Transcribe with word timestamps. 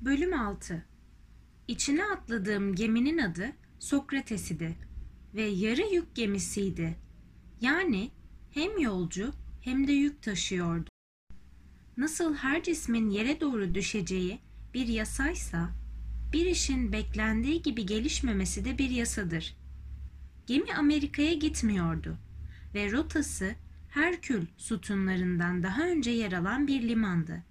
Bölüm 0.00 0.40
6 0.40 0.84
İçine 1.68 2.04
atladığım 2.04 2.74
geminin 2.74 3.18
adı 3.18 3.52
Sokrates 3.78 4.50
idi 4.50 4.76
ve 5.34 5.42
yarı 5.42 5.94
yük 5.94 6.14
gemisiydi. 6.14 6.96
Yani 7.60 8.10
hem 8.50 8.78
yolcu 8.78 9.32
hem 9.60 9.88
de 9.88 9.92
yük 9.92 10.22
taşıyordu. 10.22 10.90
Nasıl 11.96 12.34
her 12.34 12.62
cismin 12.62 13.10
yere 13.10 13.40
doğru 13.40 13.74
düşeceği 13.74 14.40
bir 14.74 14.86
yasaysa, 14.86 15.70
bir 16.32 16.46
işin 16.46 16.92
beklendiği 16.92 17.62
gibi 17.62 17.86
gelişmemesi 17.86 18.64
de 18.64 18.78
bir 18.78 18.90
yasadır. 18.90 19.56
Gemi 20.46 20.74
Amerika'ya 20.74 21.32
gitmiyordu 21.32 22.18
ve 22.74 22.92
rotası 22.92 23.54
Herkül 23.88 24.46
sütunlarından 24.56 25.62
daha 25.62 25.82
önce 25.82 26.10
yer 26.10 26.32
alan 26.32 26.66
bir 26.66 26.88
limandı. 26.88 27.42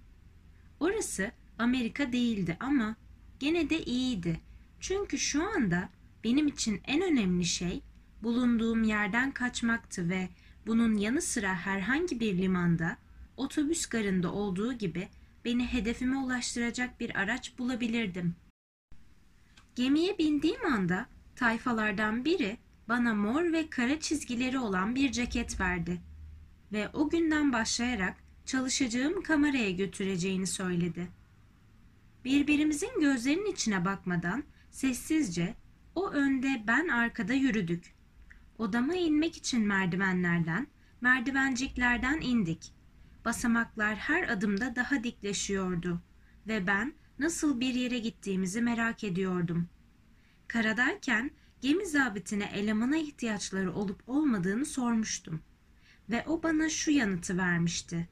Orası 0.80 1.32
Amerika 1.58 2.12
değildi 2.12 2.56
ama 2.60 2.96
gene 3.40 3.70
de 3.70 3.84
iyiydi. 3.84 4.40
Çünkü 4.80 5.18
şu 5.18 5.42
anda 5.42 5.88
benim 6.24 6.46
için 6.48 6.80
en 6.84 7.02
önemli 7.02 7.44
şey 7.44 7.82
bulunduğum 8.22 8.82
yerden 8.82 9.32
kaçmaktı 9.32 10.08
ve 10.08 10.28
bunun 10.66 10.96
yanı 10.96 11.22
sıra 11.22 11.54
herhangi 11.54 12.20
bir 12.20 12.38
limanda, 12.38 12.96
otobüs 13.36 13.86
garında 13.86 14.32
olduğu 14.32 14.72
gibi 14.72 15.08
beni 15.44 15.66
hedefime 15.66 16.16
ulaştıracak 16.16 17.00
bir 17.00 17.20
araç 17.20 17.58
bulabilirdim. 17.58 18.34
Gemiye 19.74 20.18
bindiğim 20.18 20.66
anda 20.66 21.06
tayfalardan 21.36 22.24
biri 22.24 22.56
bana 22.88 23.14
mor 23.14 23.52
ve 23.52 23.70
kara 23.70 24.00
çizgileri 24.00 24.58
olan 24.58 24.94
bir 24.94 25.12
ceket 25.12 25.60
verdi 25.60 26.00
ve 26.72 26.88
o 26.88 27.08
günden 27.08 27.52
başlayarak 27.52 28.16
çalışacağım 28.46 29.22
kameraya 29.22 29.70
götüreceğini 29.70 30.46
söyledi. 30.46 31.17
Birbirimizin 32.24 33.00
gözlerinin 33.00 33.52
içine 33.52 33.84
bakmadan 33.84 34.44
sessizce 34.70 35.54
o 35.94 36.10
önde 36.10 36.64
ben 36.66 36.88
arkada 36.88 37.32
yürüdük. 37.32 37.94
Odama 38.58 38.94
inmek 38.94 39.36
için 39.36 39.66
merdivenlerden, 39.66 40.66
merdivenciklerden 41.00 42.20
indik. 42.20 42.72
Basamaklar 43.24 43.96
her 43.96 44.28
adımda 44.28 44.76
daha 44.76 45.04
dikleşiyordu 45.04 46.02
ve 46.46 46.66
ben 46.66 46.94
nasıl 47.18 47.60
bir 47.60 47.74
yere 47.74 47.98
gittiğimizi 47.98 48.62
merak 48.62 49.04
ediyordum. 49.04 49.68
Karadayken 50.48 51.30
gemi 51.60 51.86
zabitine 51.86 52.50
elemana 52.54 52.96
ihtiyaçları 52.96 53.72
olup 53.72 54.02
olmadığını 54.06 54.66
sormuştum. 54.66 55.40
Ve 56.10 56.24
o 56.26 56.42
bana 56.42 56.68
şu 56.68 56.90
yanıtı 56.90 57.38
vermişti. 57.38 58.08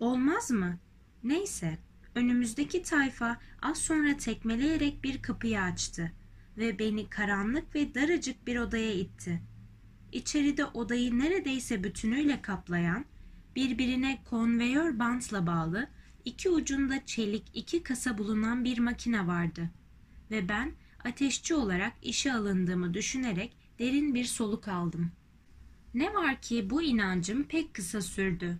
Olmaz 0.00 0.50
mı? 0.50 0.78
Neyse, 1.24 1.78
önümüzdeki 2.14 2.82
tayfa 2.82 3.38
az 3.62 3.78
sonra 3.78 4.16
tekmeleyerek 4.16 5.04
bir 5.04 5.22
kapıyı 5.22 5.60
açtı 5.60 6.12
ve 6.58 6.78
beni 6.78 7.08
karanlık 7.08 7.74
ve 7.74 7.94
daracık 7.94 8.46
bir 8.46 8.56
odaya 8.56 8.92
itti. 8.92 9.42
İçeride 10.12 10.64
odayı 10.64 11.18
neredeyse 11.18 11.84
bütünüyle 11.84 12.42
kaplayan, 12.42 13.04
birbirine 13.56 14.22
konveyör 14.30 14.98
bantla 14.98 15.46
bağlı, 15.46 15.88
iki 16.24 16.50
ucunda 16.50 17.06
çelik 17.06 17.44
iki 17.54 17.82
kasa 17.82 18.18
bulunan 18.18 18.64
bir 18.64 18.78
makine 18.78 19.26
vardı. 19.26 19.70
Ve 20.30 20.48
ben 20.48 20.72
ateşçi 21.04 21.54
olarak 21.54 21.92
işe 22.02 22.32
alındığımı 22.32 22.94
düşünerek 22.94 23.56
derin 23.78 24.14
bir 24.14 24.24
soluk 24.24 24.68
aldım. 24.68 25.12
Ne 25.94 26.14
var 26.14 26.40
ki 26.40 26.70
bu 26.70 26.82
inancım 26.82 27.44
pek 27.44 27.74
kısa 27.74 28.00
sürdü. 28.00 28.58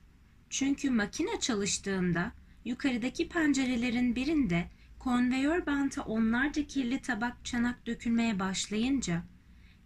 Çünkü 0.51 0.91
makine 0.91 1.41
çalıştığında 1.41 2.33
yukarıdaki 2.65 3.29
pencerelerin 3.29 4.17
birinde 4.17 4.71
konveyör 4.99 5.67
banta 5.67 6.03
onlarca 6.03 6.67
kirli 6.67 7.03
tabak 7.03 7.45
çanak 7.45 7.87
dökülmeye 7.87 8.39
başlayınca 8.39 9.23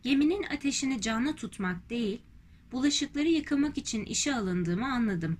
geminin 0.03 0.43
ateşini 0.43 1.01
canlı 1.01 1.37
tutmak 1.37 1.91
değil, 1.91 2.23
bulaşıkları 2.73 3.29
yıkamak 3.29 3.79
için 3.79 4.05
işe 4.05 4.35
alındığımı 4.35 4.93
anladım. 4.93 5.39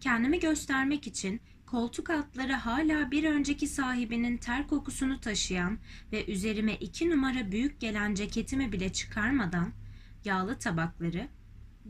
Kendimi 0.00 0.40
göstermek 0.40 1.06
için 1.06 1.40
koltuk 1.66 2.10
altları 2.10 2.52
hala 2.52 3.10
bir 3.10 3.24
önceki 3.24 3.66
sahibinin 3.66 4.36
ter 4.36 4.68
kokusunu 4.68 5.20
taşıyan 5.20 5.78
ve 6.12 6.26
üzerime 6.32 6.74
iki 6.74 7.10
numara 7.10 7.52
büyük 7.52 7.80
gelen 7.80 8.14
ceketimi 8.14 8.72
bile 8.72 8.92
çıkarmadan 8.92 9.72
yağlı 10.24 10.58
tabakları, 10.58 11.28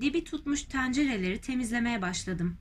dibi 0.00 0.24
tutmuş 0.24 0.62
tencereleri 0.62 1.40
temizlemeye 1.40 2.02
başladım. 2.02 2.56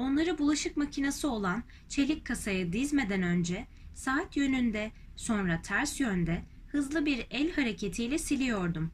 Onları 0.00 0.38
bulaşık 0.38 0.76
makinesi 0.76 1.26
olan 1.26 1.62
çelik 1.88 2.26
kasaya 2.26 2.72
dizmeden 2.72 3.22
önce 3.22 3.66
saat 3.94 4.36
yönünde 4.36 4.92
sonra 5.16 5.62
ters 5.62 6.00
yönde 6.00 6.42
hızlı 6.66 7.06
bir 7.06 7.26
el 7.30 7.52
hareketiyle 7.52 8.18
siliyordum. 8.18 8.90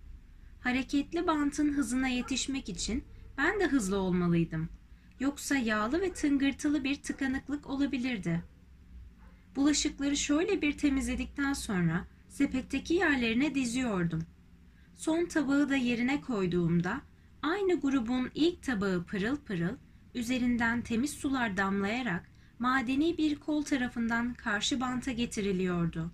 Hareketli 0.60 1.26
bantın 1.26 1.72
hızına 1.72 2.08
yetişmek 2.08 2.68
için 2.68 3.04
ben 3.38 3.60
de 3.60 3.66
hızlı 3.66 3.96
olmalıydım. 3.96 4.68
Yoksa 5.20 5.56
yağlı 5.56 6.00
ve 6.00 6.12
tıngırtılı 6.12 6.84
bir 6.84 7.02
tıkanıklık 7.02 7.66
olabilirdi. 7.66 8.42
Bulaşıkları 9.56 10.16
şöyle 10.16 10.62
bir 10.62 10.78
temizledikten 10.78 11.52
sonra 11.52 12.04
sepetteki 12.28 12.94
yerlerine 12.94 13.54
diziyordum. 13.54 14.22
Son 14.96 15.26
tabağı 15.26 15.68
da 15.68 15.76
yerine 15.76 16.20
koyduğumda 16.20 17.00
aynı 17.42 17.80
grubun 17.80 18.30
ilk 18.34 18.62
tabağı 18.62 19.04
pırıl 19.04 19.36
pırıl 19.36 19.76
üzerinden 20.16 20.82
temiz 20.82 21.10
sular 21.10 21.56
damlayarak 21.56 22.28
madeni 22.58 23.18
bir 23.18 23.36
kol 23.36 23.62
tarafından 23.62 24.34
karşı 24.34 24.80
banta 24.80 25.12
getiriliyordu 25.12 26.10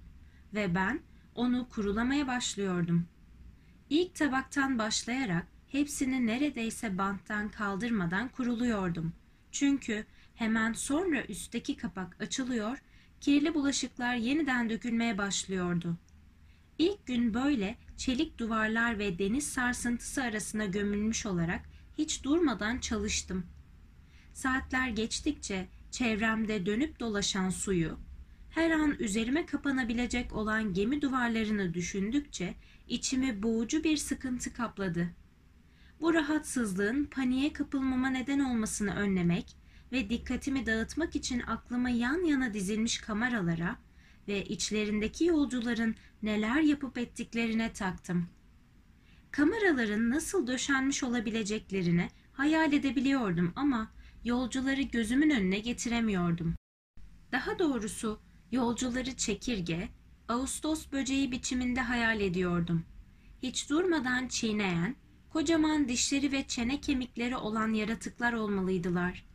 ve 0.54 0.74
ben 0.74 1.00
onu 1.34 1.68
kurulamaya 1.68 2.26
başlıyordum. 2.26 3.06
İlk 3.90 4.14
tabaktan 4.14 4.78
başlayarak 4.78 5.46
hepsini 5.68 6.26
neredeyse 6.26 6.98
banttan 6.98 7.48
kaldırmadan 7.48 8.28
kuruluyordum. 8.28 9.12
Çünkü 9.52 10.04
hemen 10.34 10.72
sonra 10.72 11.24
üstteki 11.24 11.76
kapak 11.76 12.16
açılıyor, 12.20 12.78
kirli 13.20 13.54
bulaşıklar 13.54 14.14
yeniden 14.14 14.70
dökülmeye 14.70 15.18
başlıyordu. 15.18 15.96
İlk 16.78 17.06
gün 17.06 17.34
böyle 17.34 17.76
çelik 17.96 18.38
duvarlar 18.38 18.98
ve 18.98 19.18
deniz 19.18 19.46
sarsıntısı 19.46 20.22
arasına 20.22 20.64
gömülmüş 20.64 21.26
olarak 21.26 21.60
hiç 21.98 22.24
durmadan 22.24 22.78
çalıştım. 22.78 23.46
Saatler 24.34 24.88
geçtikçe 24.88 25.68
çevremde 25.90 26.66
dönüp 26.66 27.00
dolaşan 27.00 27.50
suyu, 27.50 27.98
her 28.50 28.70
an 28.70 28.96
üzerime 28.98 29.46
kapanabilecek 29.46 30.32
olan 30.32 30.74
gemi 30.74 31.02
duvarlarını 31.02 31.74
düşündükçe 31.74 32.54
içimi 32.88 33.42
boğucu 33.42 33.84
bir 33.84 33.96
sıkıntı 33.96 34.52
kapladı. 34.52 35.08
Bu 36.00 36.14
rahatsızlığın 36.14 37.04
paniğe 37.04 37.52
kapılmama 37.52 38.08
neden 38.08 38.38
olmasını 38.38 38.94
önlemek 38.94 39.56
ve 39.92 40.10
dikkatimi 40.10 40.66
dağıtmak 40.66 41.16
için 41.16 41.40
aklıma 41.40 41.90
yan 41.90 42.24
yana 42.24 42.54
dizilmiş 42.54 42.98
kameralara 42.98 43.76
ve 44.28 44.44
içlerindeki 44.44 45.24
yolcuların 45.24 45.94
neler 46.22 46.60
yapıp 46.60 46.98
ettiklerine 46.98 47.72
taktım. 47.72 48.28
Kameraların 49.30 50.10
nasıl 50.10 50.46
döşenmiş 50.46 51.02
olabileceklerini 51.02 52.08
hayal 52.32 52.72
edebiliyordum 52.72 53.52
ama 53.56 53.90
yolcuları 54.24 54.82
gözümün 54.82 55.30
önüne 55.30 55.58
getiremiyordum. 55.58 56.54
Daha 57.32 57.58
doğrusu 57.58 58.20
yolcuları 58.52 59.16
çekirge, 59.16 59.88
Ağustos 60.28 60.92
böceği 60.92 61.32
biçiminde 61.32 61.80
hayal 61.80 62.20
ediyordum. 62.20 62.84
Hiç 63.42 63.70
durmadan 63.70 64.28
çiğneyen, 64.28 64.96
kocaman 65.30 65.88
dişleri 65.88 66.32
ve 66.32 66.46
çene 66.46 66.80
kemikleri 66.80 67.36
olan 67.36 67.72
yaratıklar 67.72 68.32
olmalıydılar. 68.32 69.26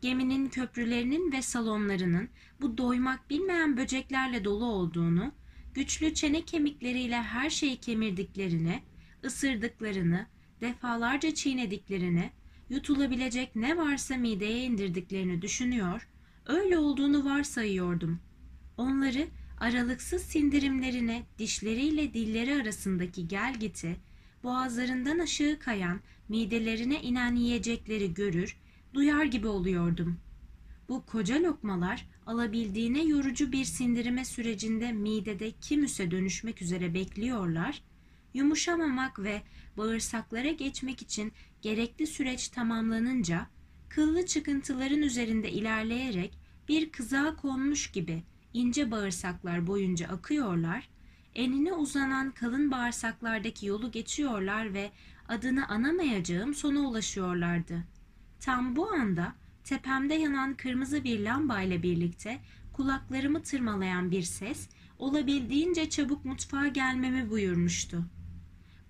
Geminin 0.00 0.48
köprülerinin 0.48 1.32
ve 1.32 1.42
salonlarının 1.42 2.28
bu 2.60 2.78
doymak 2.78 3.30
bilmeyen 3.30 3.76
böceklerle 3.76 4.44
dolu 4.44 4.64
olduğunu, 4.64 5.32
güçlü 5.74 6.14
çene 6.14 6.44
kemikleriyle 6.44 7.22
her 7.22 7.50
şeyi 7.50 7.76
kemirdiklerini, 7.76 8.82
ısırdıklarını, 9.24 10.26
defalarca 10.60 11.34
çiğnediklerini, 11.34 12.30
yutulabilecek 12.70 13.56
ne 13.56 13.76
varsa 13.76 14.16
mideye 14.16 14.64
indirdiklerini 14.64 15.42
düşünüyor, 15.42 16.08
öyle 16.46 16.78
olduğunu 16.78 17.24
varsayıyordum. 17.24 18.20
Onları 18.76 19.28
aralıksız 19.58 20.22
sindirimlerine 20.22 21.22
dişleriyle 21.38 22.14
dilleri 22.14 22.54
arasındaki 22.54 23.28
gelgiti, 23.28 23.96
boğazlarından 24.42 25.18
aşağı 25.18 25.58
kayan 25.58 26.00
midelerine 26.28 27.02
inen 27.02 27.34
yiyecekleri 27.34 28.14
görür, 28.14 28.56
duyar 28.94 29.24
gibi 29.24 29.46
oluyordum. 29.46 30.20
Bu 30.88 31.06
koca 31.06 31.42
lokmalar 31.42 32.06
alabildiğine 32.26 33.04
yorucu 33.04 33.52
bir 33.52 33.64
sindirime 33.64 34.24
sürecinde 34.24 34.92
midede 34.92 35.50
kimüse 35.50 36.10
dönüşmek 36.10 36.62
üzere 36.62 36.94
bekliyorlar, 36.94 37.82
yumuşamamak 38.34 39.18
ve 39.18 39.42
bağırsaklara 39.76 40.50
geçmek 40.50 41.02
için 41.02 41.32
gerekli 41.62 42.06
süreç 42.06 42.48
tamamlanınca 42.48 43.46
kıllı 43.88 44.26
çıkıntıların 44.26 45.02
üzerinde 45.02 45.50
ilerleyerek 45.50 46.38
bir 46.68 46.92
kızağa 46.92 47.36
konmuş 47.36 47.90
gibi 47.90 48.22
ince 48.52 48.90
bağırsaklar 48.90 49.66
boyunca 49.66 50.08
akıyorlar, 50.08 50.88
enine 51.34 51.72
uzanan 51.72 52.30
kalın 52.30 52.70
bağırsaklardaki 52.70 53.66
yolu 53.66 53.90
geçiyorlar 53.90 54.74
ve 54.74 54.90
adını 55.28 55.68
anamayacağım 55.68 56.54
sona 56.54 56.80
ulaşıyorlardı. 56.80 57.84
Tam 58.40 58.76
bu 58.76 58.90
anda 58.90 59.34
tepemde 59.64 60.14
yanan 60.14 60.54
kırmızı 60.54 61.04
bir 61.04 61.20
lambayla 61.20 61.82
birlikte 61.82 62.40
kulaklarımı 62.72 63.42
tırmalayan 63.42 64.10
bir 64.10 64.22
ses 64.22 64.68
olabildiğince 64.98 65.90
çabuk 65.90 66.24
mutfağa 66.24 66.68
gelmemi 66.68 67.30
buyurmuştu. 67.30 68.04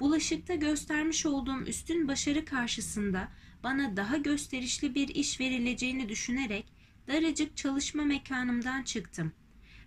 Bulaşıkta 0.04 0.54
göstermiş 0.54 1.26
olduğum 1.26 1.62
üstün 1.62 2.08
başarı 2.08 2.44
karşısında 2.44 3.28
bana 3.62 3.96
daha 3.96 4.16
gösterişli 4.16 4.94
bir 4.94 5.08
iş 5.08 5.40
verileceğini 5.40 6.08
düşünerek 6.08 6.72
daracık 7.08 7.56
çalışma 7.56 8.04
mekanımdan 8.04 8.82
çıktım 8.82 9.32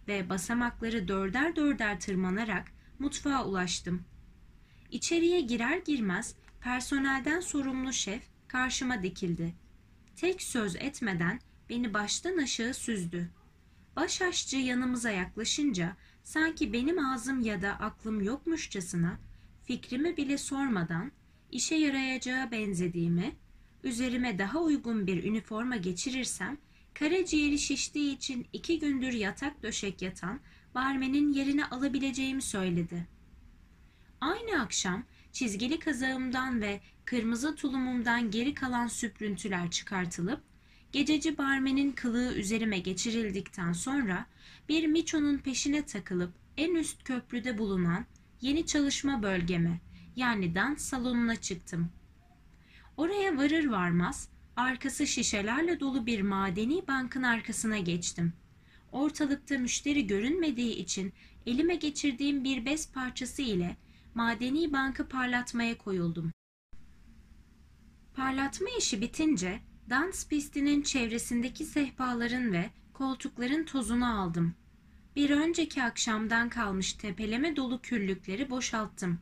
ve 0.08 0.30
basamakları 0.30 1.08
dörder 1.08 1.56
dörder 1.56 2.00
tırmanarak 2.00 2.72
mutfağa 3.00 3.46
ulaştım. 3.46 4.04
İçeriye 4.92 5.42
girer 5.42 5.78
girmez 5.78 6.36
personelden 6.62 7.40
sorumlu 7.40 7.94
şef 7.94 8.24
karşıma 8.48 9.04
dikildi. 9.04 9.54
Tek 10.16 10.42
söz 10.42 10.76
etmeden 10.76 11.40
beni 11.70 11.94
baştan 11.94 12.38
aşağı 12.38 12.74
süzdü. 12.74 13.30
Baş 13.96 14.22
aşçı 14.22 14.58
yanımıza 14.58 15.12
yaklaşınca 15.12 15.96
sanki 16.24 16.74
benim 16.74 17.06
ağzım 17.06 17.42
ya 17.42 17.62
da 17.62 17.70
aklım 17.70 18.22
yokmuşçasına 18.22 19.27
fikrimi 19.68 20.18
bile 20.18 20.38
sormadan 20.38 21.12
işe 21.52 21.76
yarayacağı 21.76 22.52
benzediğimi, 22.52 23.36
üzerime 23.84 24.40
daha 24.40 24.60
uygun 24.60 25.08
bir 25.08 25.24
üniforma 25.24 25.76
geçirirsem 25.76 26.58
karaciğeri 26.94 27.60
şiştiği 27.60 28.16
için 28.16 28.48
iki 28.54 28.80
gündür 28.80 29.14
yatak 29.14 29.64
döşek 29.64 30.02
yatan 30.02 30.40
barmenin 30.76 31.34
yerini 31.34 31.66
alabileceğimi 31.66 32.42
söyledi. 32.42 33.08
Aynı 34.22 34.62
akşam 34.62 35.04
çizgili 35.32 35.80
kazağımdan 35.80 36.62
ve 36.62 36.82
kırmızı 37.06 37.56
tulumumdan 37.56 38.32
geri 38.32 38.54
kalan 38.54 38.88
süprüntüler 38.88 39.72
çıkartılıp 39.72 40.42
gececi 40.92 41.38
barmenin 41.38 41.92
kılığı 41.92 42.34
üzerime 42.34 42.80
geçirildikten 42.80 43.74
sonra 43.74 44.26
bir 44.70 44.88
miçonun 44.88 45.38
peşine 45.38 45.86
takılıp 45.86 46.34
en 46.58 46.76
üst 46.76 47.04
köprüde 47.04 47.58
bulunan 47.58 48.06
yeni 48.42 48.66
çalışma 48.66 49.24
bölgeme 49.24 49.80
yani 50.16 50.56
dans 50.56 50.82
salonuna 50.82 51.36
çıktım. 51.36 51.90
Oraya 52.98 53.38
varır 53.38 53.66
varmaz 53.66 54.30
arkası 54.56 55.08
şişelerle 55.08 55.80
dolu 55.80 56.06
bir 56.06 56.22
madeni 56.22 56.88
bankın 56.88 57.24
arkasına 57.24 57.78
geçtim. 57.78 58.34
Ortalıkta 58.92 59.58
müşteri 59.58 60.08
görünmediği 60.08 60.76
için 60.76 61.14
elime 61.46 61.76
geçirdiğim 61.76 62.44
bir 62.44 62.66
bez 62.66 62.92
parçası 62.92 63.42
ile 63.42 63.78
madeni 64.16 64.74
bankı 64.74 65.08
parlatmaya 65.08 65.78
koyuldum. 65.78 66.32
Parlatma 68.14 68.68
işi 68.78 69.02
bitince 69.02 69.60
dans 69.90 70.28
pistinin 70.28 70.82
çevresindeki 70.82 71.66
sehpaların 71.66 72.52
ve 72.52 72.70
koltukların 72.94 73.66
tozunu 73.66 74.22
aldım. 74.22 74.56
Bir 75.18 75.30
önceki 75.30 75.84
akşamdan 75.84 76.50
kalmış 76.50 76.94
tepeleme 76.94 77.56
dolu 77.56 77.82
küllükleri 77.82 78.50
boşalttım. 78.50 79.20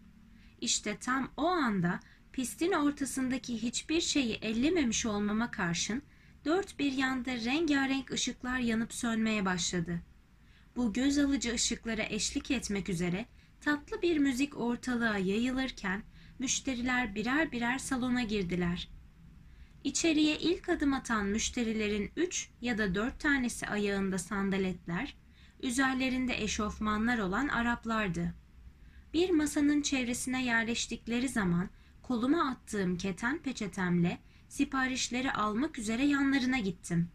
İşte 0.62 0.98
tam 0.98 1.32
o 1.38 1.46
anda 1.46 2.00
pistin 2.34 2.72
ortasındaki 2.72 3.62
hiçbir 3.62 4.02
şeyi 4.02 4.34
ellememiş 4.34 5.06
olmama 5.06 5.52
karşın 5.52 6.02
dört 6.46 6.80
bir 6.80 6.92
yanda 6.92 7.32
rengarenk 7.32 8.12
ışıklar 8.12 8.60
yanıp 8.60 8.94
sönmeye 8.94 9.46
başladı. 9.46 10.02
Bu 10.76 10.94
göz 10.94 11.18
alıcı 11.18 11.54
ışıklara 11.54 12.04
eşlik 12.04 12.52
etmek 12.52 12.90
üzere 12.90 13.26
tatlı 13.62 14.02
bir 14.02 14.18
müzik 14.18 14.58
ortalığa 14.58 15.18
yayılırken 15.18 16.04
müşteriler 16.40 17.16
birer 17.16 17.52
birer 17.52 17.78
salona 17.78 18.24
girdiler. 18.24 18.90
İçeriye 19.84 20.40
ilk 20.40 20.70
adım 20.70 20.94
atan 20.94 21.26
müşterilerin 21.26 22.12
üç 22.16 22.50
ya 22.62 22.78
da 22.78 22.96
dört 22.96 23.20
tanesi 23.20 23.68
ayağında 23.68 24.18
sandaletler, 24.18 25.16
üzerlerinde 25.64 26.44
eşofmanlar 26.44 27.18
olan 27.18 27.48
Araplardı. 27.48 28.34
Bir 29.14 29.30
masanın 29.30 29.82
çevresine 29.82 30.46
yerleştikleri 30.46 31.30
zaman 31.30 31.70
koluma 32.04 32.50
attığım 32.50 32.98
keten 32.98 33.40
peçetemle 33.40 34.20
siparişleri 34.50 35.32
almak 35.32 35.80
üzere 35.80 36.06
yanlarına 36.06 36.58
gittim. 36.58 37.10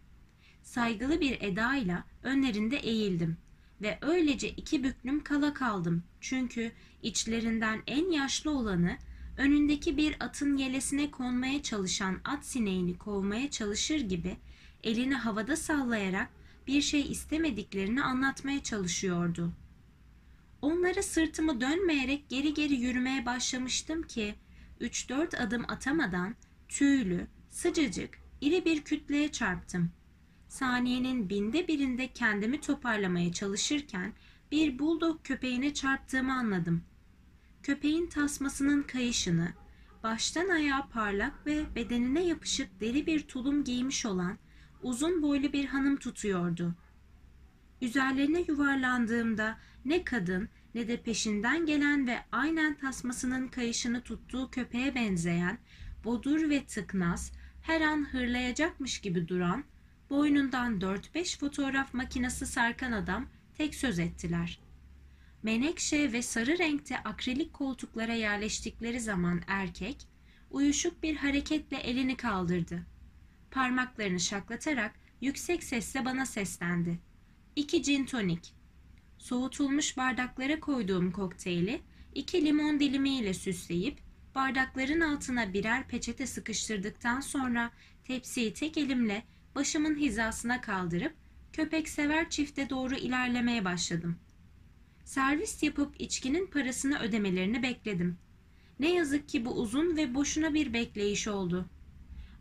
Saygılı 0.63 1.21
bir 1.21 1.41
edayla 1.41 2.05
önlerinde 2.23 2.77
eğildim 2.77 3.37
ve 3.83 3.99
öylece 4.01 4.49
iki 4.49 4.85
büklüm 4.85 5.25
kala 5.25 5.55
kaldım. 5.55 6.03
Çünkü 6.21 6.73
içlerinden 7.03 7.83
en 7.87 8.11
yaşlı 8.11 8.51
olanı 8.51 8.97
önündeki 9.37 9.97
bir 9.97 10.17
atın 10.21 10.57
yelesine 10.57 11.11
konmaya 11.11 11.63
çalışan 11.63 12.19
at 12.25 12.47
sineğini 12.47 12.99
kovmaya 12.99 13.51
çalışır 13.51 14.01
gibi 14.01 14.37
elini 14.83 15.15
havada 15.15 15.57
sallayarak 15.57 16.29
bir 16.71 16.83
şey 16.83 17.13
istemediklerini 17.13 18.03
anlatmaya 18.03 18.63
çalışıyordu. 18.63 19.53
Onlara 20.63 21.03
sırtımı 21.03 21.61
dönmeyerek 21.61 22.29
geri 22.29 22.55
geri 22.55 22.75
yürümeye 22.75 23.27
başlamıştım 23.27 24.03
ki 24.03 24.35
üç 24.81 25.09
dört 25.09 25.41
adım 25.41 25.65
atamadan 25.69 26.35
tüylü, 26.69 27.27
sıcacık, 27.49 28.19
iri 28.41 28.65
bir 28.65 28.83
kütleye 28.85 29.33
çarptım. 29.33 29.91
Saniyenin 30.49 31.29
binde 31.29 31.69
birinde 31.69 32.13
kendimi 32.13 32.61
toparlamaya 32.61 33.33
çalışırken 33.33 34.13
bir 34.51 34.79
buldog 34.79 35.25
köpeğine 35.25 35.75
çarptığımı 35.75 36.33
anladım. 36.33 36.83
Köpeğin 37.63 38.07
tasmasının 38.07 38.83
kayışını, 38.83 39.53
baştan 40.03 40.49
ayağa 40.49 40.89
parlak 40.93 41.47
ve 41.47 41.75
bedenine 41.75 42.27
yapışık 42.27 42.81
deri 42.81 43.07
bir 43.07 43.21
tulum 43.29 43.65
giymiş 43.65 44.07
olan 44.07 44.39
uzun 44.83 45.23
boylu 45.23 45.53
bir 45.53 45.67
hanım 45.67 45.97
tutuyordu. 45.97 46.75
Üzerlerine 47.83 48.45
yuvarlandığımda 48.49 49.59
ne 49.85 50.05
kadın 50.05 50.49
ne 50.75 50.89
de 50.89 51.03
peşinden 51.03 51.67
gelen 51.67 52.07
ve 52.07 52.19
aynen 52.33 52.75
tasmasının 52.75 53.49
kayışını 53.49 54.03
tuttuğu 54.03 54.51
köpeğe 54.51 54.95
benzeyen, 54.95 55.59
bodur 56.05 56.51
ve 56.51 56.65
tıknaz, 56.65 57.33
her 57.63 57.81
an 57.81 58.13
hırlayacakmış 58.13 59.01
gibi 59.01 59.29
duran, 59.29 59.65
boynundan 60.11 60.81
4-5 60.81 61.39
fotoğraf 61.39 61.95
makinesi 61.95 62.47
sarkan 62.47 62.93
adam 62.93 63.27
tek 63.55 63.75
söz 63.75 63.99
ettiler. 63.99 64.61
Menekşe 65.43 66.13
ve 66.13 66.23
sarı 66.23 66.59
renkte 66.59 66.99
akrilik 66.99 67.53
koltuklara 67.53 68.13
yerleştikleri 68.13 69.01
zaman 69.01 69.43
erkek, 69.47 70.09
uyuşuk 70.51 71.03
bir 71.03 71.17
hareketle 71.17 71.77
elini 71.77 72.17
kaldırdı. 72.17 72.87
Parmaklarını 73.51 74.21
şaklatarak 74.21 74.95
yüksek 75.21 75.65
sesle 75.65 76.05
bana 76.05 76.27
seslendi. 76.27 76.99
İki 77.57 77.83
gin 77.83 78.05
tonik. 78.05 78.55
Soğutulmuş 79.19 79.97
bardaklara 79.97 80.61
koyduğum 80.61 81.13
kokteyli 81.13 81.81
iki 82.15 82.45
limon 82.45 82.81
dilimiyle 82.81 83.35
süsleyip 83.35 83.99
bardakların 84.35 85.01
altına 85.01 85.53
birer 85.53 85.89
peçete 85.89 86.27
sıkıştırdıktan 86.27 87.21
sonra 87.21 87.71
tepsiyi 88.05 88.55
tek 88.55 88.79
elimle 88.79 89.23
başımın 89.55 89.97
hizasına 89.97 90.61
kaldırıp 90.61 91.15
köpek 91.53 91.89
sever 91.89 92.31
çifte 92.31 92.71
doğru 92.71 92.95
ilerlemeye 92.95 93.65
başladım. 93.65 94.19
Servis 95.05 95.63
yapıp 95.63 96.01
içkinin 96.01 96.47
parasını 96.47 96.99
ödemelerini 96.99 97.63
bekledim. 97.63 98.19
Ne 98.81 98.93
yazık 98.93 99.29
ki 99.29 99.45
bu 99.45 99.51
uzun 99.51 99.97
ve 99.97 100.15
boşuna 100.15 100.55
bir 100.55 100.73
bekleyiş 100.73 101.29
oldu. 101.29 101.71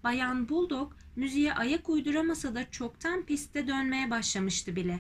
Bayan 0.04 0.50
Bulldog 0.50 0.94
müziğe 1.16 1.54
ayak 1.54 1.90
uyduramasa 1.90 2.56
da 2.56 2.72
çoktan 2.72 3.26
piste 3.26 3.68
dönmeye 3.68 4.10
başlamıştı 4.10 4.76
bile. 4.76 5.00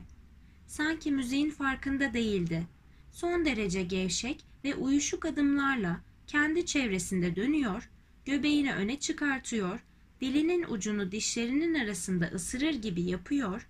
Sanki 0.67 1.11
müziğin 1.11 1.49
farkında 1.49 2.13
değildi. 2.13 2.67
Son 3.11 3.45
derece 3.45 3.83
gevşek 3.83 4.45
ve 4.63 4.75
uyuşuk 4.75 5.25
adımlarla 5.25 6.01
kendi 6.27 6.65
çevresinde 6.65 7.35
dönüyor, 7.35 7.89
göbeğini 8.25 8.73
öne 8.73 8.99
çıkartıyor, 8.99 9.79
dilinin 10.21 10.63
ucunu 10.63 11.11
dişlerinin 11.11 11.73
arasında 11.73 12.25
ısırır 12.25 12.73
gibi 12.73 13.01
yapıyor. 13.01 13.67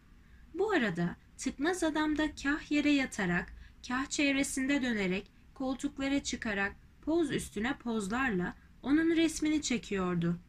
Bu 0.53 0.71
arada 0.71 1.15
tıknaz 1.37 1.83
adam 1.83 2.17
da 2.17 2.35
kah 2.43 2.71
yere 2.71 2.91
yatarak, 2.91 3.53
kah 3.87 4.05
çevresinde 4.05 4.81
dönerek, 4.81 5.31
koltuklara 5.53 6.23
çıkarak 6.23 6.75
poz 7.01 7.31
üstüne 7.31 7.77
pozlarla 7.77 8.55
onun 8.83 9.15
resmini 9.15 9.61
çekiyordu. 9.61 10.39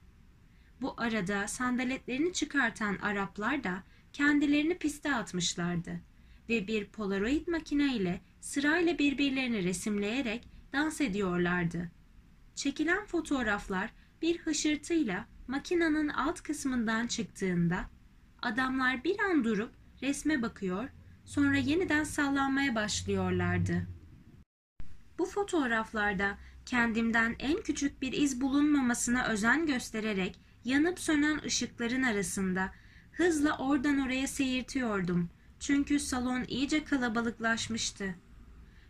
Bu 0.80 0.94
arada 0.96 1.48
sandaletlerini 1.48 2.32
çıkartan 2.32 2.96
Araplar 2.96 3.64
da 3.64 3.82
kendilerini 4.12 4.78
piste 4.78 5.14
atmışlardı 5.14 6.00
ve 6.48 6.66
bir 6.66 6.84
polaroid 6.84 7.48
makine 7.48 7.96
ile 7.96 8.20
sırayla 8.40 8.98
birbirlerini 8.98 9.64
resimleyerek 9.64 10.48
dans 10.72 11.00
ediyorlardı. 11.00 11.90
Çekilen 12.54 13.04
fotoğraflar 13.04 13.90
bir 14.22 14.38
hışırtıyla 14.38 15.26
makinenin 15.48 16.08
alt 16.08 16.40
kısmından 16.40 17.06
çıktığında 17.06 17.90
adamlar 18.42 19.04
bir 19.04 19.18
an 19.18 19.44
durup 19.44 19.74
resme 20.02 20.42
bakıyor, 20.42 20.88
sonra 21.24 21.56
yeniden 21.56 22.04
sallanmaya 22.04 22.74
başlıyorlardı. 22.74 23.86
Bu 25.18 25.26
fotoğraflarda 25.26 26.38
kendimden 26.66 27.36
en 27.38 27.62
küçük 27.62 28.02
bir 28.02 28.12
iz 28.12 28.40
bulunmamasına 28.40 29.26
özen 29.26 29.66
göstererek 29.66 30.40
yanıp 30.64 30.98
sönen 30.98 31.38
ışıkların 31.38 32.02
arasında 32.02 32.72
hızla 33.12 33.58
oradan 33.58 33.98
oraya 33.98 34.26
seyirtiyordum. 34.26 35.30
Çünkü 35.60 36.00
salon 36.00 36.44
iyice 36.48 36.84
kalabalıklaşmıştı. 36.84 38.14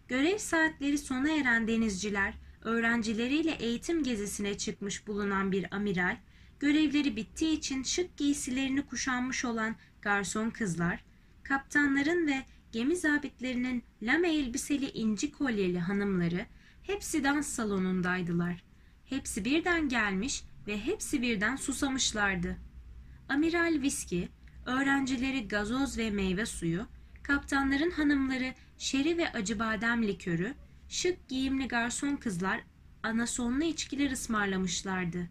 Görev 0.08 0.38
saatleri 0.38 0.98
sona 0.98 1.30
eren 1.30 1.68
denizciler, 1.68 2.34
öğrencileriyle 2.64 3.50
eğitim 3.50 4.02
gezisine 4.02 4.58
çıkmış 4.58 5.06
bulunan 5.06 5.52
bir 5.52 5.74
amiral, 5.74 6.16
görevleri 6.60 7.16
bittiği 7.16 7.58
için 7.58 7.82
şık 7.82 8.16
giysilerini 8.16 8.86
kuşanmış 8.86 9.44
olan 9.44 9.76
garson 10.02 10.50
kızlar, 10.50 11.04
kaptanların 11.42 12.26
ve 12.26 12.44
gemi 12.72 12.96
zabitlerinin 12.96 13.82
lame 14.02 14.34
elbiseli 14.34 14.90
inci 14.90 15.32
kolyeli 15.32 15.78
hanımları 15.78 16.46
hepsi 16.82 17.24
dans 17.24 17.46
salonundaydılar. 17.46 18.64
Hepsi 19.04 19.44
birden 19.44 19.88
gelmiş 19.88 20.44
ve 20.70 20.80
hepsi 20.80 21.22
birden 21.22 21.56
susamışlardı. 21.56 22.56
Amiral 23.28 23.82
viski, 23.82 24.28
öğrencileri 24.66 25.48
gazoz 25.48 25.98
ve 25.98 26.10
meyve 26.10 26.46
suyu, 26.46 26.86
kaptanların 27.22 27.90
hanımları 27.90 28.54
şeri 28.78 29.18
ve 29.18 29.32
acı 29.32 29.58
badem 29.58 30.02
likörü, 30.02 30.54
şık 30.88 31.28
giyimli 31.28 31.68
garson 31.68 32.16
kızlar 32.16 32.60
anasonlu 33.02 33.64
içkiler 33.64 34.10
ısmarlamışlardı. 34.10 35.30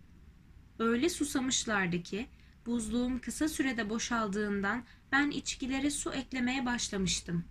Öyle 0.79 1.09
susamışlardı 1.09 2.03
ki 2.03 2.27
buzluğum 2.65 3.21
kısa 3.21 3.49
sürede 3.49 3.89
boşaldığından 3.89 4.83
ben 5.11 5.31
içkilere 5.31 5.91
su 5.91 6.13
eklemeye 6.13 6.65
başlamıştım. 6.65 7.45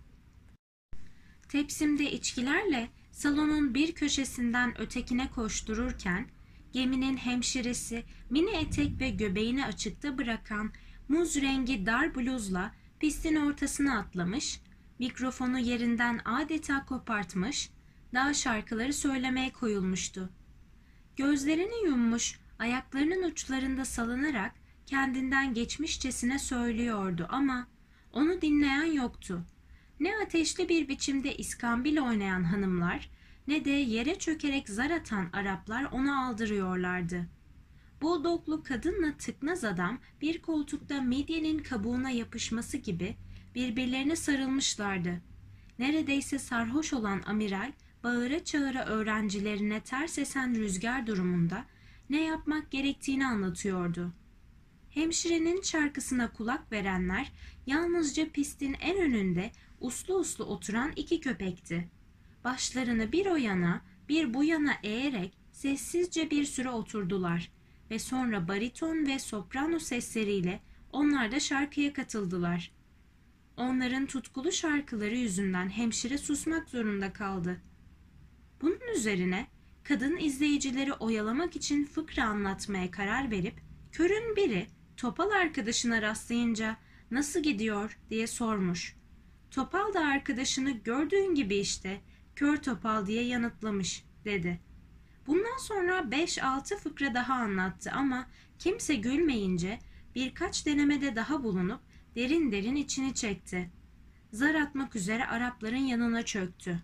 Tepsimde 1.49 2.11
içkilerle 2.11 2.89
salonun 3.11 3.73
bir 3.73 3.91
köşesinden 3.91 4.81
ötekine 4.81 5.29
koştururken 5.31 6.27
geminin 6.73 7.17
hemşiresi 7.17 8.03
mini 8.29 8.51
etek 8.51 8.99
ve 8.99 9.09
göbeğini 9.09 9.65
açıkta 9.65 10.17
bırakan 10.17 10.71
muz 11.09 11.35
rengi 11.35 11.85
dar 11.85 12.15
bluzla 12.15 12.75
pistin 12.99 13.35
ortasına 13.35 13.99
atlamış, 13.99 14.61
mikrofonu 14.99 15.59
yerinden 15.59 16.21
adeta 16.25 16.85
kopartmış, 16.85 17.69
dağ 18.13 18.33
şarkıları 18.33 18.93
söylemeye 18.93 19.51
koyulmuştu. 19.51 20.29
Gözlerini 21.15 21.85
yummuş, 21.85 22.39
ayaklarının 22.59 23.23
uçlarında 23.23 23.85
salınarak 23.85 24.51
kendinden 24.85 25.53
geçmişçesine 25.53 26.39
söylüyordu 26.39 27.27
ama 27.29 27.67
onu 28.13 28.41
dinleyen 28.41 28.83
yoktu. 28.83 29.45
Ne 29.99 30.17
ateşli 30.25 30.69
bir 30.69 30.87
biçimde 30.87 31.37
iskambil 31.37 31.97
oynayan 31.97 32.43
hanımlar 32.43 33.09
ne 33.49 33.65
de 33.65 33.69
yere 33.69 34.19
çökerek 34.19 34.69
zar 34.69 34.91
atan 34.91 35.29
Araplar 35.33 35.83
onu 35.91 36.25
aldırıyorlardı. 36.25 37.25
Buldoglu 38.01 38.63
kadınla 38.63 39.17
tıknaz 39.17 39.63
adam 39.63 39.99
bir 40.21 40.41
koltukta 40.41 41.01
midyenin 41.01 41.59
kabuğuna 41.59 42.09
yapışması 42.09 42.77
gibi 42.77 43.15
birbirlerine 43.55 44.15
sarılmışlardı. 44.15 45.21
Neredeyse 45.79 46.39
sarhoş 46.39 46.93
olan 46.93 47.21
amiral 47.25 47.71
bağıra 48.03 48.43
çağıra 48.43 48.85
öğrencilerine 48.85 49.79
ters 49.79 50.17
esen 50.17 50.55
rüzgar 50.55 51.07
durumunda 51.07 51.65
ne 52.09 52.21
yapmak 52.21 52.71
gerektiğini 52.71 53.25
anlatıyordu. 53.25 54.13
Hemşirenin 54.89 55.61
şarkısına 55.61 56.31
kulak 56.33 56.71
verenler 56.71 57.31
yalnızca 57.67 58.29
pistin 58.29 58.75
en 58.81 58.97
önünde 58.97 59.51
uslu 59.79 60.15
uslu 60.15 60.45
oturan 60.45 60.91
iki 60.95 61.19
köpekti. 61.19 61.98
Başlarını 62.43 63.11
bir 63.11 63.25
o 63.25 63.35
yana 63.35 63.81
bir 64.09 64.33
bu 64.33 64.43
yana 64.43 64.73
eğerek 64.83 65.37
sessizce 65.51 66.31
bir 66.31 66.45
süre 66.45 66.69
oturdular 66.69 67.51
ve 67.91 67.99
sonra 67.99 68.47
bariton 68.47 69.07
ve 69.07 69.19
soprano 69.19 69.79
sesleriyle 69.79 70.59
onlar 70.91 71.31
da 71.31 71.39
şarkıya 71.39 71.93
katıldılar. 71.93 72.71
Onların 73.57 74.05
tutkulu 74.05 74.51
şarkıları 74.51 75.15
yüzünden 75.15 75.69
hemşire 75.69 76.17
susmak 76.17 76.69
zorunda 76.69 77.13
kaldı. 77.13 77.61
Bunun 78.61 78.95
üzerine 78.95 79.47
kadın 79.83 80.17
izleyicileri 80.17 80.93
oyalamak 80.93 81.55
için 81.55 81.85
fıkra 81.85 82.23
anlatmaya 82.23 82.91
karar 82.91 83.31
verip 83.31 83.61
körün 83.91 84.35
biri 84.35 84.67
Topal 84.99 85.31
arkadaşına 85.31 86.01
rastlayınca 86.01 86.77
nasıl 87.11 87.43
gidiyor 87.43 87.99
diye 88.09 88.27
sormuş. 88.27 88.95
Topal 89.51 89.93
da 89.93 89.99
arkadaşını 89.99 90.71
gördüğün 90.71 91.35
gibi 91.35 91.55
işte 91.55 92.01
kör 92.39 92.57
topal 92.57 93.07
diye 93.07 93.23
yanıtlamış 93.23 94.03
dedi. 94.25 94.59
Bundan 95.27 95.57
sonra 95.57 95.99
5-6 95.99 96.77
fıkra 96.77 97.13
daha 97.13 97.33
anlattı 97.33 97.91
ama 97.91 98.27
kimse 98.59 98.95
gülmeyince 98.95 99.79
birkaç 100.15 100.65
denemede 100.65 101.15
daha 101.15 101.43
bulunup 101.43 101.79
derin 102.15 102.51
derin 102.51 102.75
içini 102.75 103.15
çekti. 103.15 103.71
Zar 104.31 104.55
atmak 104.55 104.95
üzere 104.95 105.25
Arapların 105.25 105.75
yanına 105.75 106.25
çöktü. 106.25 106.83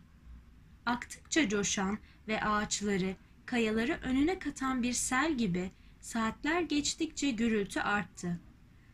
Aktıkça 0.85 1.49
coşan 1.49 1.97
ve 2.27 2.41
ağaçları, 2.41 3.15
kayaları 3.45 3.99
önüne 4.03 4.39
katan 4.39 4.83
bir 4.83 4.93
sel 4.93 5.33
gibi 5.33 5.71
saatler 5.99 6.61
geçtikçe 6.61 7.31
gürültü 7.31 7.79
arttı. 7.79 8.39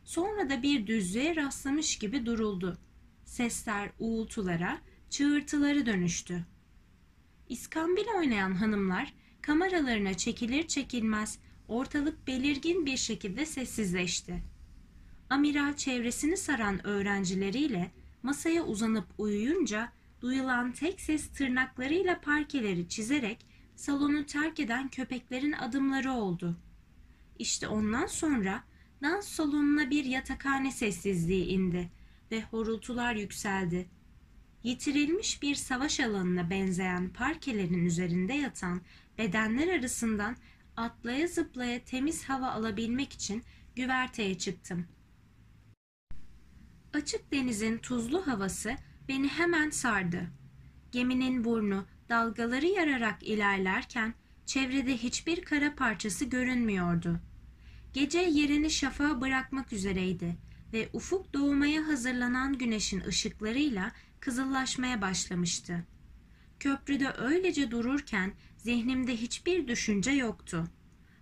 Sonra 0.03 0.49
da 0.49 0.63
bir 0.63 0.87
düzlüğe 0.87 1.35
rastlamış 1.35 1.97
gibi 1.99 2.25
duruldu. 2.25 2.77
Sesler 3.25 3.89
uğultulara, 3.99 4.77
çığırtıları 5.09 5.85
dönüştü. 5.85 6.45
İskambil 7.51 8.07
oynayan 8.17 8.53
hanımlar 8.53 9.13
kameralarına 9.41 10.13
çekilir 10.13 10.67
çekilmez 10.67 11.39
ortalık 11.67 12.27
belirgin 12.27 12.85
bir 12.85 12.97
şekilde 12.97 13.45
sessizleşti. 13.45 14.43
Amiral 15.29 15.75
çevresini 15.75 16.37
saran 16.37 16.87
öğrencileriyle 16.87 17.91
masaya 18.23 18.65
uzanıp 18.65 19.05
uyuyunca 19.17 19.91
duyulan 20.21 20.71
tek 20.71 21.01
ses 21.01 21.27
tırnaklarıyla 21.27 22.21
parkeleri 22.21 22.89
çizerek 22.89 23.45
salonu 23.75 24.25
terk 24.25 24.59
eden 24.59 24.89
köpeklerin 24.89 25.51
adımları 25.51 26.11
oldu. 26.11 26.57
İşte 27.39 27.67
ondan 27.67 28.05
sonra 28.05 28.63
dans 29.01 29.27
salonuna 29.27 29.89
bir 29.89 30.05
yatakhane 30.05 30.71
sessizliği 30.71 31.45
indi 31.45 31.91
ve 32.31 32.43
horultular 32.43 33.15
yükseldi. 33.15 33.89
Yitirilmiş 34.63 35.41
bir 35.41 35.55
savaş 35.55 35.99
alanına 35.99 36.49
benzeyen 36.49 37.09
parkelerin 37.09 37.85
üzerinde 37.85 38.33
yatan 38.33 38.81
bedenler 39.17 39.79
arasından 39.79 40.35
atlaya 40.77 41.27
zıplaya 41.27 41.83
temiz 41.83 42.23
hava 42.23 42.51
alabilmek 42.51 43.13
için 43.13 43.43
güverteye 43.75 44.37
çıktım. 44.37 44.87
Açık 46.93 47.31
denizin 47.31 47.77
tuzlu 47.77 48.27
havası 48.27 48.75
beni 49.07 49.27
hemen 49.27 49.69
sardı. 49.69 50.27
Geminin 50.91 51.43
burnu 51.43 51.85
dalgaları 52.09 52.65
yararak 52.65 53.23
ilerlerken 53.23 54.13
çevrede 54.45 54.97
hiçbir 54.97 55.41
kara 55.41 55.75
parçası 55.75 56.25
görünmüyordu. 56.25 57.19
Gece 57.93 58.19
yerini 58.19 58.69
şafağa 58.69 59.21
bırakmak 59.21 59.73
üzereydi 59.73 60.37
ve 60.73 60.89
ufuk 60.93 61.33
doğmaya 61.33 61.87
hazırlanan 61.87 62.57
güneşin 62.57 63.01
ışıklarıyla 63.01 63.91
kızıllaşmaya 64.21 65.01
başlamıştı. 65.01 65.83
Köprüde 66.59 67.13
öylece 67.17 67.71
dururken 67.71 68.33
zihnimde 68.57 69.17
hiçbir 69.17 69.67
düşünce 69.67 70.11
yoktu. 70.11 70.67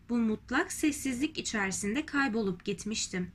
Bu 0.10 0.18
mutlak 0.18 0.72
sessizlik 0.72 1.38
içerisinde 1.38 2.06
kaybolup 2.06 2.66
gitmiştim. 2.66 3.32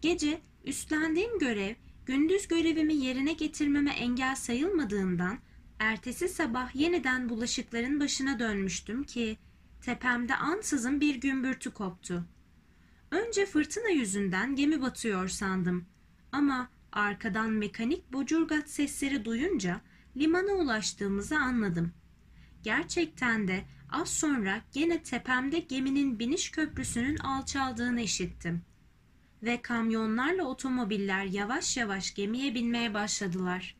Gece 0.00 0.40
üstlendiğim 0.64 1.38
görev 1.38 1.74
gündüz 2.06 2.48
görevimi 2.48 2.94
yerine 2.94 3.32
getirmeme 3.32 3.90
engel 3.90 4.36
sayılmadığından 4.36 5.38
ertesi 5.78 6.28
sabah 6.28 6.74
yeniden 6.74 7.28
bulaşıkların 7.28 8.00
başına 8.00 8.38
dönmüştüm 8.38 9.04
ki 9.04 9.38
tepemde 9.80 10.36
ansızın 10.36 11.00
bir 11.00 11.14
gümbürtü 11.14 11.70
koptu. 11.70 12.24
Önce 13.10 13.46
fırtına 13.46 13.88
yüzünden 13.88 14.56
gemi 14.56 14.82
batıyor 14.82 15.28
sandım 15.28 15.84
ama 16.32 16.68
arkadan 16.92 17.50
mekanik 17.50 18.12
bocurgat 18.12 18.70
sesleri 18.70 19.24
duyunca 19.24 19.80
limana 20.16 20.52
ulaştığımızı 20.52 21.36
anladım. 21.38 21.92
Gerçekten 22.62 23.48
de 23.48 23.64
az 23.90 24.08
sonra 24.08 24.62
gene 24.72 25.02
tepemde 25.02 25.58
geminin 25.58 26.18
biniş 26.18 26.50
köprüsünün 26.50 27.16
alçaldığını 27.16 28.00
işittim. 28.00 28.62
Ve 29.42 29.62
kamyonlarla 29.62 30.44
otomobiller 30.44 31.24
yavaş 31.24 31.76
yavaş 31.76 32.14
gemiye 32.14 32.54
binmeye 32.54 32.94
başladılar. 32.94 33.76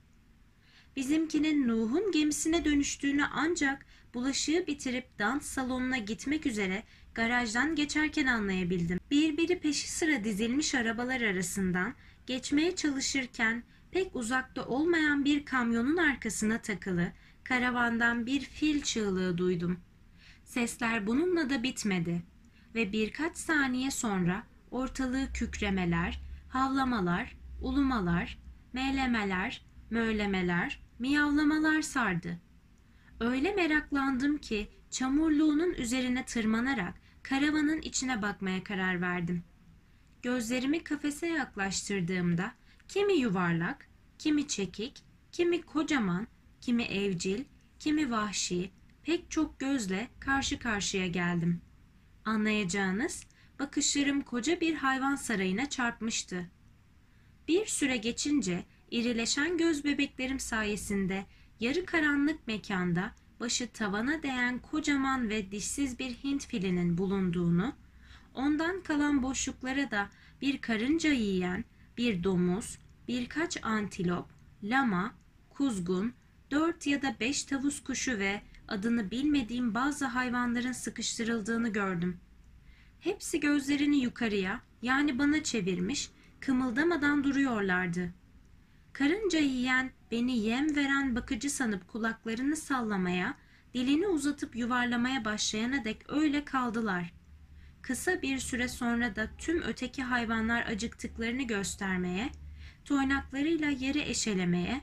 Bizimkinin 0.97 1.69
Nuh'un 1.69 2.13
gemisine 2.13 2.65
dönüştüğünü 2.65 3.25
ancak 3.25 3.87
bulaşığı 4.15 4.65
bitirip 4.67 5.19
dans 5.19 5.47
salonuna 5.47 5.99
gitmek 5.99 6.47
üzere 6.47 6.83
garajdan 7.15 7.75
geçerken 7.75 8.27
anlayabildim. 8.27 9.01
Birbiri 9.11 9.61
peşi 9.61 9.91
sıra 9.91 10.25
dizilmiş 10.25 10.75
arabalar 10.75 11.21
arasından 11.21 11.95
geçmeye 12.27 12.77
çalışırken 12.77 13.63
pek 13.91 14.17
uzakta 14.17 14.67
olmayan 14.67 15.25
bir 15.25 15.45
kamyonun 15.45 15.97
arkasına 15.97 16.59
takılı 16.59 17.13
karavandan 17.45 18.27
bir 18.27 18.41
fil 18.41 18.83
çığlığı 18.83 19.39
duydum. 19.39 19.81
Sesler 20.45 21.07
bununla 21.07 21.51
da 21.51 21.63
bitmedi 21.63 22.23
ve 22.75 22.93
birkaç 22.93 23.37
saniye 23.37 23.91
sonra 23.91 24.43
ortalığı 24.71 25.33
kükremeler, 25.35 26.23
havlamalar, 26.49 27.37
ulumalar, 27.61 28.39
meylemeler, 28.73 29.65
möylemeler, 29.91 30.83
miyavlamalar 30.99 31.83
sardı. 31.83 32.41
Öyle 33.21 33.55
meraklandım 33.55 34.39
ki 34.39 34.69
çamurluğunun 34.91 35.75
üzerine 35.75 36.25
tırmanarak 36.25 36.95
karavanın 37.23 37.81
içine 37.81 38.23
bakmaya 38.23 38.65
karar 38.65 39.01
verdim. 39.01 39.45
Gözlerimi 40.23 40.85
kafese 40.85 41.27
yaklaştırdığımda 41.27 42.53
kimi 42.89 43.13
yuvarlak, 43.13 43.89
kimi 44.19 44.49
çekik, 44.49 45.03
kimi 45.33 45.63
kocaman, 45.63 46.27
kimi 46.61 46.83
evcil, 46.83 47.45
kimi 47.79 48.11
vahşi, 48.11 48.71
pek 49.03 49.31
çok 49.31 49.61
gözle 49.61 50.09
karşı 50.21 50.59
karşıya 50.59 51.07
geldim. 51.07 51.61
Anlayacağınız 52.25 53.27
bakışlarım 53.59 54.21
koca 54.21 54.61
bir 54.61 54.75
hayvan 54.75 55.17
sarayına 55.17 55.71
çarpmıştı. 55.71 56.51
Bir 57.49 57.67
süre 57.67 57.97
geçince 57.97 58.65
irileşen 58.91 59.59
göz 59.59 59.85
bebeklerim 59.85 60.41
sayesinde 60.41 61.25
yarı 61.61 61.87
karanlık 61.87 62.47
mekanda 62.47 63.15
başı 63.41 63.69
tavana 63.69 64.23
değen 64.23 64.59
kocaman 64.59 65.29
ve 65.29 65.51
dişsiz 65.51 65.99
bir 65.99 66.11
Hint 66.11 66.47
filinin 66.47 66.99
bulunduğunu, 66.99 67.75
ondan 68.35 68.83
kalan 68.83 69.23
boşluklara 69.23 69.91
da 69.91 70.09
bir 70.41 70.61
karınca 70.61 71.13
yiyen, 71.13 71.65
bir 71.97 72.25
domuz, 72.25 72.79
birkaç 73.09 73.65
antilop, 73.65 74.27
lama, 74.63 75.15
kuzgun, 75.51 76.13
dört 76.51 76.87
ya 76.87 77.03
da 77.03 77.17
beş 77.21 77.45
tavus 77.45 77.83
kuşu 77.83 78.19
ve 78.19 78.43
adını 78.69 79.11
bilmediğim 79.11 79.75
bazı 79.75 80.05
hayvanların 80.05 80.73
sıkıştırıldığını 80.73 81.69
gördüm. 81.69 82.21
Hepsi 83.01 83.41
gözlerini 83.41 84.03
yukarıya 84.03 84.61
yani 84.83 85.19
bana 85.19 85.43
çevirmiş, 85.43 86.11
kımıldamadan 86.41 87.25
duruyorlardı. 87.25 88.13
Karınca 88.93 89.39
yiyen, 89.39 89.91
beni 90.11 90.39
yem 90.39 90.77
veren 90.77 91.15
bakıcı 91.15 91.51
sanıp 91.51 91.89
kulaklarını 91.89 92.57
sallamaya, 92.57 93.35
dilini 93.75 94.07
uzatıp 94.07 94.57
yuvarlamaya 94.57 95.25
başlayana 95.25 95.85
dek 95.85 96.03
öyle 96.09 96.45
kaldılar. 96.45 97.13
Kısa 97.83 98.23
bir 98.23 98.39
süre 98.39 98.69
sonra 98.69 99.17
da 99.17 99.29
tüm 99.39 99.63
öteki 99.63 100.03
hayvanlar 100.03 100.67
acıktıklarını 100.67 101.43
göstermeye, 101.43 102.31
toynaklarıyla 102.85 103.71
yeri 103.71 104.01
eşelemeye, 104.01 104.81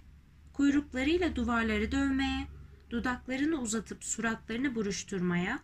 kuyruklarıyla 0.54 1.36
duvarları 1.36 1.92
dövmeye, 1.92 2.48
dudaklarını 2.90 3.62
uzatıp 3.62 4.04
suratlarını 4.04 4.76
buruşturmaya, 4.76 5.60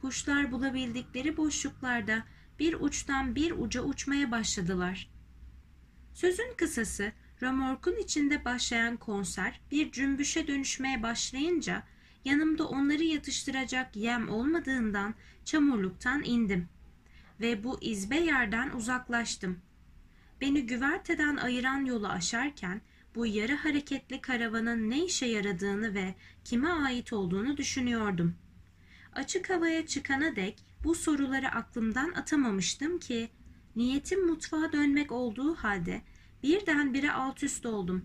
kuşlar 0.00 0.52
bulabildikleri 0.52 1.36
boşluklarda 1.36 2.24
bir 2.58 2.76
uçtan 2.80 3.34
bir 3.34 3.50
uca 3.50 3.82
uçmaya 3.82 4.30
başladılar. 4.30 5.10
Sözün 6.14 6.54
kısası, 6.56 7.12
Römorkun 7.42 7.96
içinde 7.96 8.44
başlayan 8.44 8.96
konser 8.96 9.60
bir 9.70 9.92
cümbüşe 9.92 10.46
dönüşmeye 10.46 11.02
başlayınca 11.02 11.82
yanımda 12.24 12.68
onları 12.68 13.02
yatıştıracak 13.02 13.96
yem 13.96 14.28
olmadığından 14.28 15.14
çamurluktan 15.44 16.22
indim 16.24 16.68
ve 17.40 17.64
bu 17.64 17.78
izbe 17.80 18.16
yerden 18.16 18.70
uzaklaştım. 18.70 19.58
Beni 20.40 20.66
güverteden 20.66 21.36
ayıran 21.36 21.84
yolu 21.84 22.08
aşarken 22.08 22.80
bu 23.14 23.26
yarı 23.26 23.54
hareketli 23.54 24.20
karavanın 24.20 24.90
ne 24.90 25.04
işe 25.04 25.26
yaradığını 25.26 25.94
ve 25.94 26.14
kime 26.44 26.68
ait 26.68 27.12
olduğunu 27.12 27.56
düşünüyordum. 27.56 28.34
Açık 29.12 29.50
havaya 29.50 29.86
çıkana 29.86 30.36
dek 30.36 30.64
bu 30.84 30.94
soruları 30.94 31.48
aklımdan 31.48 32.12
atamamıştım 32.12 32.98
ki 32.98 33.30
niyetim 33.76 34.26
mutfağa 34.26 34.72
dönmek 34.72 35.12
olduğu 35.12 35.54
halde 35.54 36.02
birdenbire 36.42 37.12
alt 37.12 37.42
üst 37.42 37.66
oldum. 37.66 38.04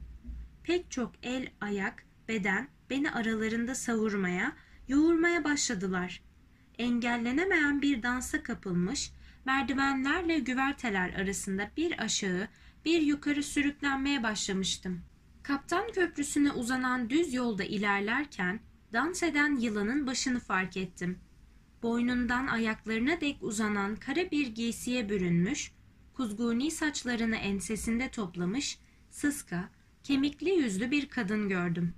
Pek 0.64 0.92
çok 0.92 1.12
el, 1.24 1.48
ayak, 1.62 2.04
beden 2.28 2.68
beni 2.90 3.12
aralarında 3.12 3.76
savurmaya, 3.76 4.56
yoğurmaya 4.88 5.44
başladılar. 5.44 6.22
Engellenemeyen 6.78 7.82
bir 7.82 8.04
dansa 8.04 8.44
kapılmış, 8.44 9.12
merdivenlerle 9.46 10.40
güverteler 10.40 11.14
arasında 11.14 11.72
bir 11.78 12.04
aşağı, 12.04 12.48
bir 12.86 13.02
yukarı 13.02 13.44
sürüklenmeye 13.44 14.24
başlamıştım. 14.24 15.02
Kaptan 15.44 15.92
köprüsüne 15.92 16.52
uzanan 16.52 17.10
düz 17.10 17.34
yolda 17.34 17.64
ilerlerken 17.64 18.60
dans 18.94 19.24
eden 19.24 19.56
yılanın 19.56 20.08
başını 20.08 20.40
fark 20.40 20.78
ettim. 20.78 21.20
Boynundan 21.84 22.48
ayaklarına 22.48 23.22
dek 23.22 23.38
uzanan 23.42 23.96
kara 23.96 24.32
bir 24.32 24.48
giysiye 24.48 25.10
bürünmüş, 25.10 25.72
kuzguni 26.14 26.72
saçlarını 26.72 27.36
ensesinde 27.36 28.10
toplamış, 28.10 28.80
sıska, 29.10 29.70
kemikli 30.04 30.50
yüzlü 30.50 30.92
bir 30.92 31.10
kadın 31.10 31.50
gördüm. 31.50 31.94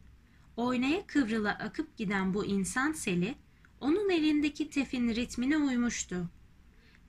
Oynaya 0.58 1.08
kıvrıla 1.08 1.52
akıp 1.52 1.98
giden 1.98 2.34
bu 2.34 2.46
insan 2.46 2.92
seli, 2.92 3.36
onun 3.80 4.10
elindeki 4.10 4.70
tefin 4.70 5.10
ritmine 5.10 5.58
uymuştu. 5.58 6.30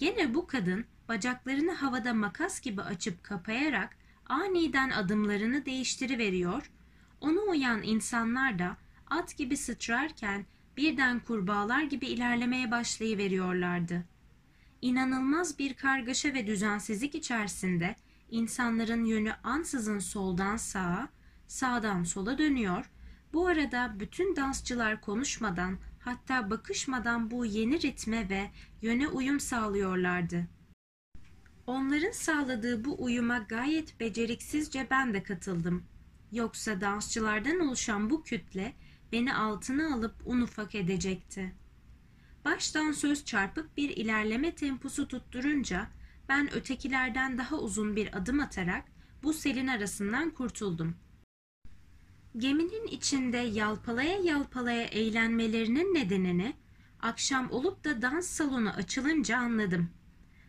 Gene 0.04 0.34
bu 0.34 0.46
kadın 0.46 0.84
bacaklarını 1.08 1.72
havada 1.72 2.14
makas 2.14 2.60
gibi 2.60 2.82
açıp 2.82 3.24
kapayarak 3.24 3.96
aniden 4.26 4.90
adımlarını 4.90 5.66
değiştiriveriyor, 5.66 6.70
onu 7.20 7.40
uyan 7.50 7.82
insanlar 7.82 8.58
da 8.58 8.76
at 9.10 9.36
gibi 9.36 9.56
sıçrarken 9.56 10.46
birden 10.76 11.20
kurbağalar 11.20 11.82
gibi 11.82 12.06
ilerlemeye 12.06 12.70
başlayıveriyorlardı. 12.70 14.04
İnanılmaz 14.82 15.58
bir 15.58 15.74
kargaşa 15.74 16.34
ve 16.34 16.46
düzensizlik 16.46 17.14
içerisinde 17.14 17.96
insanların 18.30 19.04
yönü 19.04 19.32
ansızın 19.44 19.98
soldan 19.98 20.56
sağa, 20.56 21.08
sağdan 21.46 22.04
sola 22.04 22.38
dönüyor. 22.38 22.90
Bu 23.32 23.46
arada 23.46 23.96
bütün 23.98 24.36
dansçılar 24.36 25.00
konuşmadan 25.00 25.78
hatta 26.04 26.50
bakışmadan 26.50 27.30
bu 27.30 27.46
yeni 27.46 27.82
ritme 27.82 28.28
ve 28.28 28.50
yöne 28.82 29.08
uyum 29.08 29.40
sağlıyorlardı. 29.40 30.46
Onların 31.66 32.12
sağladığı 32.12 32.84
bu 32.84 33.04
uyuma 33.04 33.38
gayet 33.38 34.00
beceriksizce 34.00 34.86
ben 34.90 35.14
de 35.14 35.22
katıldım. 35.22 35.84
Yoksa 36.32 36.80
dansçılardan 36.80 37.60
oluşan 37.60 38.10
bu 38.10 38.22
kütle 38.22 38.74
beni 39.12 39.34
altına 39.34 39.94
alıp 39.94 40.14
un 40.24 40.40
ufak 40.40 40.74
edecekti. 40.74 41.54
Baştan 42.44 42.92
söz 42.92 43.24
çarpık 43.24 43.76
bir 43.76 43.90
ilerleme 43.90 44.54
temposu 44.54 45.08
tutturunca 45.08 45.86
ben 46.28 46.54
ötekilerden 46.54 47.38
daha 47.38 47.56
uzun 47.56 47.96
bir 47.96 48.16
adım 48.16 48.40
atarak 48.40 48.84
bu 49.22 49.32
selin 49.32 49.66
arasından 49.66 50.30
kurtuldum. 50.30 50.96
Geminin 52.38 52.86
içinde 52.86 53.36
yalpalaya 53.36 54.18
yalpalaya 54.18 54.84
eğlenmelerinin 54.84 55.94
nedenini 55.94 56.54
akşam 57.00 57.50
olup 57.50 57.84
da 57.84 58.02
dans 58.02 58.26
salonu 58.26 58.70
açılınca 58.70 59.38
anladım. 59.38 59.90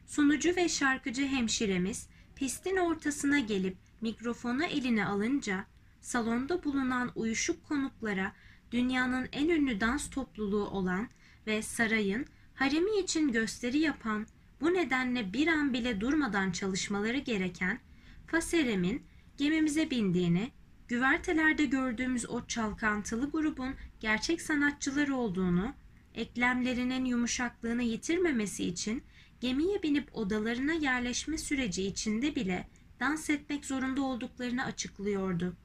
Sunucu 0.05 0.55
ve 0.55 0.69
şarkıcı 0.69 1.25
hemşiremiz 1.25 2.07
pistin 2.35 2.77
ortasına 2.77 3.39
gelip 3.39 3.77
mikrofonu 4.01 4.65
eline 4.65 5.05
alınca 5.05 5.65
salonda 6.01 6.63
bulunan 6.63 7.11
uyuşuk 7.15 7.67
konuklara 7.67 8.33
dünyanın 8.71 9.29
en 9.31 9.49
ünlü 9.49 9.81
dans 9.81 10.09
topluluğu 10.09 10.67
olan 10.69 11.09
ve 11.47 11.61
sarayın 11.61 12.25
haremi 12.55 12.99
için 12.99 13.31
gösteri 13.31 13.79
yapan 13.79 14.27
bu 14.61 14.73
nedenle 14.73 15.33
bir 15.33 15.47
an 15.47 15.73
bile 15.73 16.01
durmadan 16.01 16.51
çalışmaları 16.51 17.17
gereken 17.17 17.79
Faserem'in 18.27 19.03
gemimize 19.37 19.89
bindiğini, 19.89 20.51
güvertelerde 20.87 21.65
gördüğümüz 21.65 22.29
o 22.29 22.45
çalkantılı 22.47 23.31
grubun 23.31 23.75
gerçek 23.99 24.41
sanatçılar 24.41 25.07
olduğunu, 25.07 25.73
eklemlerinin 26.13 27.05
yumuşaklığını 27.05 27.83
yitirmemesi 27.83 28.65
için 28.65 29.03
gemiye 29.41 29.83
binip 29.83 30.15
odalarına 30.15 30.73
yerleşme 30.73 31.37
süreci 31.37 31.83
içinde 31.83 32.35
bile 32.35 32.67
dans 32.99 33.29
etmek 33.29 33.65
zorunda 33.65 34.01
olduklarını 34.01 34.65
açıklıyordu. 34.65 35.57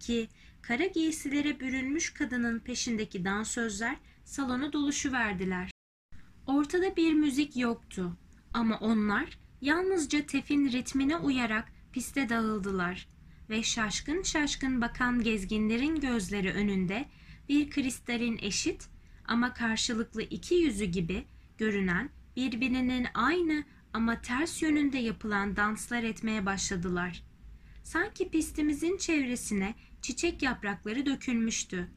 Ki 0.00 0.28
kara 0.62 0.86
giysilere 0.86 1.60
bürünmüş 1.60 2.14
kadının 2.14 2.58
peşindeki 2.60 3.24
dansözler 3.24 3.96
salonu 4.24 4.72
doluşu 4.72 5.12
verdiler. 5.12 5.70
Ortada 6.46 6.96
bir 6.96 7.12
müzik 7.12 7.56
yoktu 7.56 8.16
ama 8.54 8.78
onlar 8.78 9.38
yalnızca 9.60 10.26
tefin 10.26 10.72
ritmine 10.72 11.16
uyarak 11.16 11.72
piste 11.92 12.28
dağıldılar 12.28 13.08
ve 13.52 13.62
şaşkın 13.62 14.22
şaşkın 14.22 14.80
bakan 14.80 15.22
gezginlerin 15.22 16.00
gözleri 16.00 16.52
önünde 16.52 17.08
bir 17.48 17.70
kristalin 17.70 18.38
eşit 18.42 18.88
ama 19.24 19.54
karşılıklı 19.54 20.22
iki 20.22 20.54
yüzü 20.54 20.84
gibi 20.84 21.24
görünen 21.58 22.10
birbirinin 22.36 23.06
aynı 23.14 23.64
ama 23.92 24.20
ters 24.20 24.62
yönünde 24.62 24.98
yapılan 24.98 25.56
danslar 25.56 26.02
etmeye 26.02 26.46
başladılar. 26.46 27.22
Sanki 27.84 28.28
pistimizin 28.28 28.96
çevresine 28.96 29.74
çiçek 30.02 30.42
yaprakları 30.42 31.06
dökülmüştü. 31.06 31.88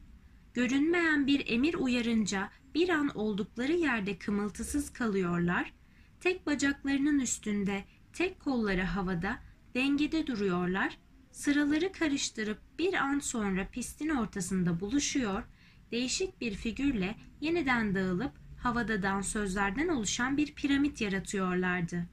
Görünmeyen 0.54 1.26
bir 1.26 1.50
emir 1.50 1.74
uyarınca 1.74 2.50
bir 2.74 2.88
an 2.88 3.08
oldukları 3.14 3.72
yerde 3.72 4.18
kımıltısız 4.18 4.92
kalıyorlar, 4.92 5.72
tek 6.20 6.46
bacaklarının 6.46 7.18
üstünde, 7.20 7.84
tek 8.12 8.40
kolları 8.40 8.82
havada, 8.82 9.38
dengede 9.74 10.26
duruyorlar, 10.26 10.98
sıraları 11.36 11.92
karıştırıp 11.92 12.58
bir 12.78 12.94
an 12.94 13.18
sonra 13.18 13.68
pistin 13.68 14.08
ortasında 14.08 14.80
buluşuyor, 14.80 15.42
değişik 15.90 16.40
bir 16.40 16.54
figürle 16.54 17.14
yeniden 17.40 17.94
dağılıp 17.94 18.32
havada 18.58 19.02
dansözlerden 19.02 19.88
oluşan 19.88 20.36
bir 20.36 20.54
piramit 20.54 21.00
yaratıyorlardı. 21.00 22.06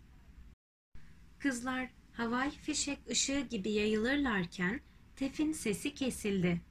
Kızlar 1.39 1.89
havai 2.13 2.51
fişek 2.51 2.99
ışığı 3.11 3.39
gibi 3.39 3.71
yayılırlarken 3.71 4.81
Tef'in 5.15 5.51
sesi 5.51 5.95
kesildi. 5.95 6.61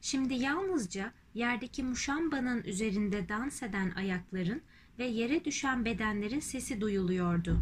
Şimdi 0.00 0.34
yalnızca 0.34 1.12
yerdeki 1.34 1.82
muşambanın 1.82 2.62
üzerinde 2.64 3.28
dans 3.28 3.62
eden 3.62 3.90
ayakların 3.90 4.62
ve 4.98 5.06
yere 5.06 5.44
düşen 5.44 5.84
bedenlerin 5.84 6.40
sesi 6.40 6.80
duyuluyordu. 6.80 7.60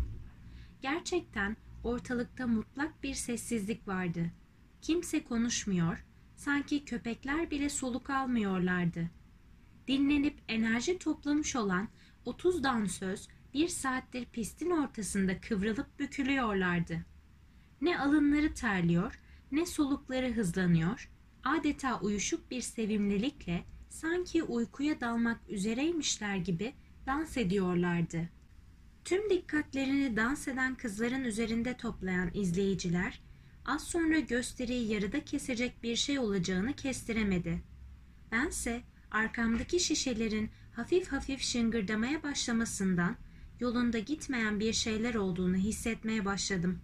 Gerçekten 0.83 1.57
ortalıkta 1.85 2.47
mutlak 2.47 3.03
bir 3.03 3.15
sessizlik 3.15 3.89
vardı. 3.89 4.31
Kimse 4.83 5.25
konuşmuyor, 5.25 6.07
sanki 6.37 6.85
köpekler 6.85 7.51
bile 7.51 7.69
soluk 7.69 8.11
almıyorlardı. 8.11 9.11
Dinlenip 9.89 10.43
enerji 10.49 10.99
toplamış 10.99 11.57
olan 11.57 11.89
30 12.25 12.63
dansöz 12.63 13.29
bir 13.55 13.69
saattir 13.69 14.25
pistin 14.25 14.71
ortasında 14.71 15.41
kıvrılıp 15.41 15.99
bükülüyorlardı. 15.99 17.05
Ne 17.81 17.99
alınları 17.99 18.55
terliyor, 18.55 19.21
ne 19.53 19.67
solukları 19.67 20.33
hızlanıyor, 20.33 21.11
adeta 21.45 22.01
uyuşuk 22.01 22.51
bir 22.51 22.61
sevimlilikle 22.61 23.65
sanki 23.89 24.43
uykuya 24.43 25.01
dalmak 25.01 25.41
üzereymişler 25.49 26.37
gibi 26.37 26.75
dans 27.07 27.37
ediyorlardı. 27.37 28.36
Tüm 29.07 29.31
dikkatlerini 29.31 30.17
dans 30.17 30.49
eden 30.49 30.75
kızların 30.75 31.25
üzerinde 31.25 31.77
toplayan 31.77 32.31
izleyiciler 32.35 33.21
az 33.65 33.85
sonra 33.85 34.19
gösteriyi 34.19 34.93
yarıda 34.93 35.25
kesecek 35.25 35.83
bir 35.83 35.97
şey 35.97 36.19
olacağını 36.19 36.73
kestiremedi. 36.73 37.63
Bense 38.33 38.83
arkamdaki 39.11 39.81
şişelerin 39.81 40.51
hafif 40.73 41.13
hafif 41.13 41.41
şıngırdamaya 41.41 42.23
başlamasından 42.23 43.17
yolunda 43.61 43.99
gitmeyen 43.99 44.61
bir 44.61 44.73
şeyler 44.73 45.15
olduğunu 45.15 45.57
hissetmeye 45.57 46.25
başladım. 46.25 46.81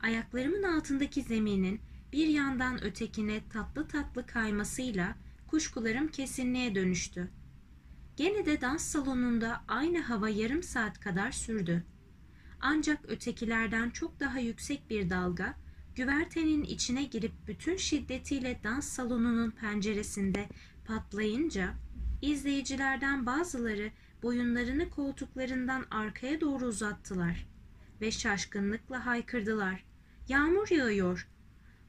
Ayaklarımın 0.00 0.62
altındaki 0.62 1.22
zeminin 1.22 1.80
bir 2.12 2.26
yandan 2.26 2.84
ötekine 2.84 3.48
tatlı 3.48 3.88
tatlı 3.88 4.26
kaymasıyla 4.26 5.16
kuşkularım 5.46 6.08
kesinliğe 6.08 6.74
dönüştü. 6.74 7.30
Gene 8.16 8.46
de 8.46 8.60
dans 8.60 8.82
salonunda 8.82 9.64
aynı 9.68 10.00
hava 10.00 10.28
yarım 10.28 10.62
saat 10.62 11.00
kadar 11.00 11.32
sürdü. 11.32 11.84
Ancak 12.60 12.98
ötekilerden 13.08 13.90
çok 13.90 14.20
daha 14.20 14.38
yüksek 14.38 14.90
bir 14.90 15.10
dalga 15.10 15.54
güvertenin 15.94 16.62
içine 16.62 17.04
girip 17.04 17.32
bütün 17.46 17.76
şiddetiyle 17.76 18.60
dans 18.64 18.88
salonunun 18.88 19.50
penceresinde 19.50 20.48
patlayınca 20.86 21.74
izleyicilerden 22.22 23.26
bazıları 23.26 23.90
boyunlarını 24.22 24.90
koltuklarından 24.90 25.86
arkaya 25.90 26.40
doğru 26.40 26.66
uzattılar 26.66 27.46
ve 28.00 28.10
şaşkınlıkla 28.10 29.06
haykırdılar. 29.06 29.84
Yağmur 30.28 30.68
yağıyor. 30.70 31.28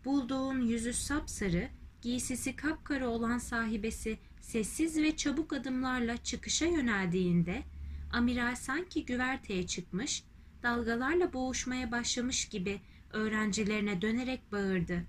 Bulduğun 0.06 0.62
yüzü 0.62 0.94
sapsarı, 0.94 1.70
giysisi 2.02 2.56
kapkara 2.56 3.08
olan 3.08 3.38
sahibesi 3.38 4.18
sessiz 4.46 4.98
ve 4.98 5.16
çabuk 5.16 5.54
adımlarla 5.54 6.18
çıkışa 6.18 6.66
yöneldiğinde 6.66 7.64
amiral 8.12 8.56
sanki 8.56 9.06
güverteye 9.06 9.68
çıkmış, 9.68 10.24
dalgalarla 10.64 11.34
boğuşmaya 11.34 11.92
başlamış 11.92 12.46
gibi 12.46 12.82
öğrencilerine 13.14 14.02
dönerek 14.02 14.52
bağırdı. 14.52 15.04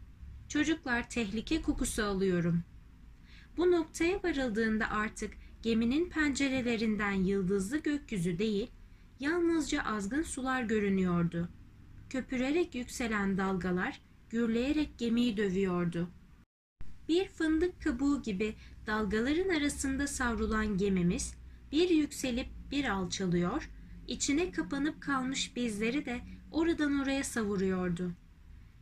Çocuklar 0.49 1.11
tehlike 1.11 1.63
kokusu 1.63 2.05
alıyorum. 2.05 2.63
Bu 3.57 3.71
noktaya 3.71 4.23
varıldığında 4.23 4.91
artık 4.91 5.35
geminin 5.63 6.11
pencerelerinden 6.11 7.13
yıldızlı 7.13 7.79
gökyüzü 7.79 8.39
değil, 8.39 8.71
yalnızca 9.21 9.83
azgın 9.83 10.23
sular 10.23 10.63
görünüyordu. 10.63 11.49
Köpürerek 12.11 12.75
yükselen 12.75 13.39
dalgalar 13.39 14.01
gürleyerek 14.31 14.99
gemiyi 14.99 15.37
dövüyordu. 15.37 16.09
Bir 17.09 17.29
fındık 17.29 17.83
kabuğu 17.83 18.23
gibi 18.23 18.55
dalgaların 18.87 19.49
arasında 19.49 20.07
savrulan 20.07 20.79
gemimiz 20.79 21.35
bir 21.73 21.91
yükselip 21.91 22.49
bir 22.71 22.85
alçalıyor, 22.85 23.71
içine 24.07 24.51
kapanıp 24.53 25.03
kalmış 25.03 25.57
bizleri 25.57 26.07
de 26.07 26.21
oradan 26.51 27.01
oraya 27.01 27.25
savuruyordu. 27.25 28.13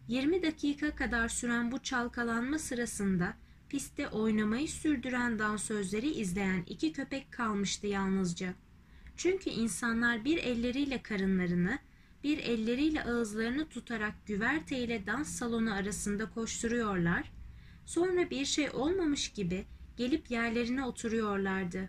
20 0.09 0.43
dakika 0.43 0.97
kadar 0.97 1.29
süren 1.29 1.73
bu 1.73 1.83
çalkalanma 1.83 2.59
sırasında 2.59 3.35
pistte 3.69 4.09
oynamayı 4.09 4.69
sürdüren 4.69 5.38
dansözleri 5.38 6.11
izleyen 6.11 6.64
iki 6.67 6.93
köpek 6.93 7.33
kalmıştı 7.33 7.87
yalnızca. 7.87 8.55
Çünkü 9.17 9.51
insanlar 9.51 10.25
bir 10.25 10.38
elleriyle 10.38 11.03
karınlarını, 11.03 11.79
bir 12.25 12.38
elleriyle 12.38 13.05
ağızlarını 13.05 13.69
tutarak 13.69 14.27
güverte 14.27 14.79
ile 14.79 15.07
dans 15.07 15.29
salonu 15.29 15.75
arasında 15.75 16.31
koşturuyorlar, 16.31 17.33
sonra 17.87 18.31
bir 18.31 18.45
şey 18.45 18.71
olmamış 18.71 19.29
gibi 19.29 19.64
gelip 19.97 20.31
yerlerine 20.31 20.85
oturuyorlardı. 20.85 21.89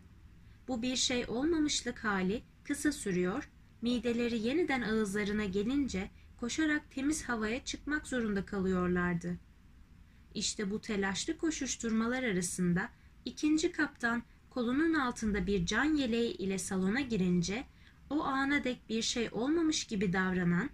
Bu 0.67 0.81
bir 0.81 0.95
şey 0.95 1.25
olmamışlık 1.27 2.03
hali 2.03 2.43
kısa 2.63 2.91
sürüyor, 2.91 3.49
mideleri 3.81 4.39
yeniden 4.39 4.81
ağızlarına 4.81 5.45
gelince 5.45 6.09
koşarak 6.37 6.91
temiz 6.91 7.29
havaya 7.29 7.63
çıkmak 7.63 8.07
zorunda 8.07 8.45
kalıyorlardı. 8.45 9.37
İşte 10.33 10.71
bu 10.71 10.81
telaşlı 10.81 11.37
koşuşturmalar 11.37 12.23
arasında 12.23 12.89
ikinci 13.25 13.71
kaptan 13.71 14.23
kolunun 14.49 14.93
altında 14.93 15.47
bir 15.47 15.65
can 15.65 15.95
yeleği 15.95 16.33
ile 16.33 16.57
salona 16.57 17.01
girince 17.01 17.63
o 18.09 18.23
ana 18.23 18.63
dek 18.63 18.89
bir 18.89 19.01
şey 19.01 19.29
olmamış 19.31 19.85
gibi 19.85 20.13
davranan, 20.13 20.69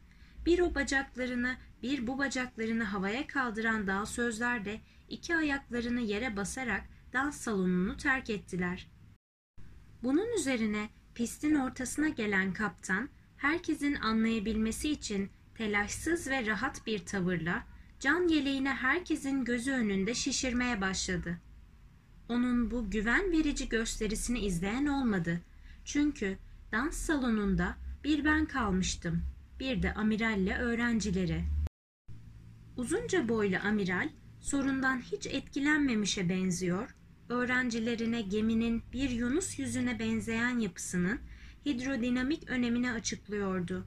bir 0.46 0.60
o 0.60 0.76
bacaklarını 0.76 1.56
bir 1.84 2.08
bu 2.08 2.18
bacaklarını 2.18 2.84
havaya 2.84 3.28
kaldıran 3.28 3.88
dağ 3.88 4.06
sözler 4.06 4.66
de 4.66 4.82
iki 5.10 5.36
ayaklarını 5.36 6.02
yere 6.02 6.38
basarak 6.38 6.84
dans 7.14 7.36
salonunu 7.36 7.98
terk 7.98 8.30
ettiler. 8.30 8.88
Bunun 10.04 10.38
üzerine 10.38 10.90
pistin 11.16 11.56
ortasına 11.56 12.10
gelen 12.10 12.54
kaptan 12.54 13.10
herkesin 13.38 13.96
anlayabilmesi 13.96 14.90
için 14.90 15.30
telaşsız 15.56 16.28
ve 16.28 16.46
rahat 16.46 16.88
bir 16.88 17.06
tavırla 17.06 17.64
can 18.00 18.28
yeleğini 18.28 18.70
herkesin 18.70 19.46
gözü 19.46 19.72
önünde 19.72 20.14
şişirmeye 20.14 20.82
başladı. 20.82 21.38
Onun 22.30 22.72
bu 22.72 22.90
güven 22.90 23.32
verici 23.32 23.70
gösterisini 23.70 24.40
izleyen 24.40 24.86
olmadı. 24.86 25.42
Çünkü 25.86 26.38
dans 26.72 26.98
salonunda 26.98 27.78
bir 28.04 28.26
ben 28.26 28.46
kalmıştım. 28.46 29.24
Bir 29.60 29.84
de 29.84 29.94
amiralle 29.94 30.58
öğrencileri. 30.58 31.44
Uzunca 32.78 33.30
boylu 33.30 33.58
amiral 33.64 34.10
sorundan 34.40 35.00
hiç 35.00 35.28
etkilenmemişe 35.28 36.30
benziyor, 36.30 36.96
öğrencilerine 37.32 38.22
geminin 38.22 38.84
bir 38.94 39.10
yunus 39.10 39.60
yüzüne 39.60 40.00
benzeyen 40.00 40.60
yapısının 40.60 41.20
hidrodinamik 41.66 42.50
önemini 42.50 42.92
açıklıyordu. 42.92 43.86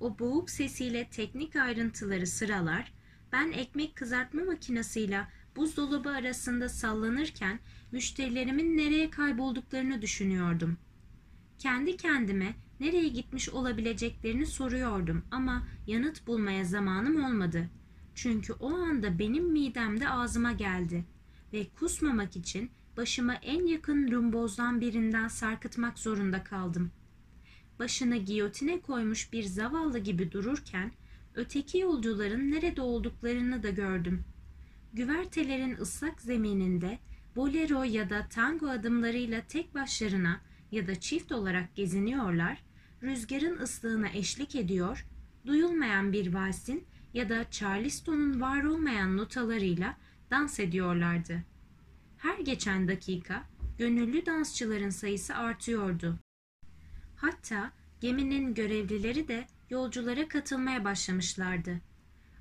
O 0.00 0.18
boğuk 0.18 0.50
sesiyle 0.50 1.08
teknik 1.10 1.56
ayrıntıları 1.56 2.26
sıralar, 2.26 2.92
ben 3.32 3.52
ekmek 3.52 3.96
kızartma 3.96 4.44
makinesiyle 4.44 5.26
buzdolabı 5.56 6.10
arasında 6.10 6.68
sallanırken 6.68 7.58
müşterilerimin 7.92 8.76
nereye 8.76 9.10
kaybolduklarını 9.10 10.02
düşünüyordum. 10.02 10.78
Kendi 11.58 11.96
kendime 11.96 12.54
nereye 12.80 13.08
gitmiş 13.08 13.48
olabileceklerini 13.48 14.46
soruyordum 14.46 15.24
ama 15.30 15.66
yanıt 15.86 16.26
bulmaya 16.26 16.64
zamanım 16.64 17.24
olmadı. 17.24 17.70
Çünkü 18.14 18.52
o 18.52 18.74
anda 18.74 19.18
benim 19.18 19.52
midem 19.52 20.00
de 20.00 20.08
ağzıma 20.08 20.52
geldi 20.52 21.04
ve 21.54 21.66
kusmamak 21.78 22.36
için 22.36 22.70
başıma 22.96 23.34
en 23.34 23.66
yakın 23.66 24.12
rumbozdan 24.12 24.80
birinden 24.80 25.28
sarkıtmak 25.28 25.98
zorunda 25.98 26.44
kaldım. 26.44 26.90
Başına 27.78 28.16
giyotine 28.16 28.80
koymuş 28.80 29.32
bir 29.32 29.42
zavallı 29.42 29.98
gibi 29.98 30.32
dururken 30.32 30.92
öteki 31.34 31.78
yolcuların 31.78 32.50
nerede 32.50 32.82
olduklarını 32.82 33.62
da 33.62 33.70
gördüm. 33.70 34.24
Güvertelerin 34.92 35.76
ıslak 35.76 36.20
zemininde 36.20 36.98
bolero 37.36 37.82
ya 37.82 38.10
da 38.10 38.26
tango 38.28 38.68
adımlarıyla 38.68 39.42
tek 39.48 39.74
başlarına 39.74 40.40
ya 40.72 40.86
da 40.86 41.00
çift 41.00 41.32
olarak 41.32 41.76
geziniyorlar, 41.76 42.64
rüzgarın 43.02 43.58
ıslığına 43.58 44.08
eşlik 44.08 44.56
ediyor, 44.56 45.06
duyulmayan 45.46 46.12
bir 46.12 46.34
valsin 46.34 46.84
ya 47.14 47.28
da 47.28 47.50
Charleston'un 47.50 48.40
var 48.40 48.64
olmayan 48.64 49.16
notalarıyla 49.16 49.96
dans 50.34 50.60
ediyorlardı. 50.60 51.42
Her 52.18 52.38
geçen 52.38 52.88
dakika 52.88 53.44
gönüllü 53.78 54.26
dansçıların 54.26 54.90
sayısı 54.90 55.34
artıyordu. 55.34 56.18
Hatta 57.16 57.72
geminin 58.00 58.54
görevlileri 58.54 59.28
de 59.28 59.46
yolculara 59.70 60.28
katılmaya 60.28 60.84
başlamışlardı. 60.84 61.80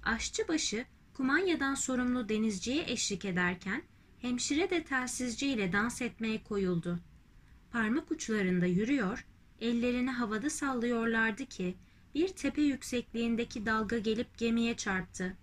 Aşçıbaşı 0.03 0.85
kumanyadan 1.13 1.75
sorumlu 1.75 2.29
denizciye 2.29 2.83
eşlik 2.87 3.25
ederken 3.25 3.83
hemşire 4.19 4.69
de 4.69 4.83
telsizci 4.83 5.47
ile 5.47 5.73
dans 5.73 6.01
etmeye 6.01 6.43
koyuldu. 6.43 6.99
Parmak 7.71 8.11
uçlarında 8.11 8.65
yürüyor, 8.65 9.25
ellerini 9.61 10.11
havada 10.11 10.49
sallıyorlardı 10.49 11.45
ki 11.45 11.75
bir 12.15 12.27
tepe 12.27 12.61
yüksekliğindeki 12.61 13.65
dalga 13.65 13.97
gelip 13.97 14.37
gemiye 14.37 14.77
çarptı. 14.77 15.37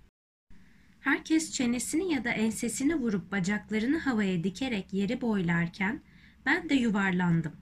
Herkes 1.01 1.53
çenesini 1.53 2.13
ya 2.13 2.25
da 2.25 2.31
ensesini 2.31 2.95
vurup 2.95 3.33
bacaklarını 3.33 3.99
havaya 3.99 4.45
dikerek 4.45 4.93
yeri 4.93 5.21
boylarken 5.21 6.01
ben 6.47 6.69
de 6.69 6.75
yuvarlandım. 6.75 7.53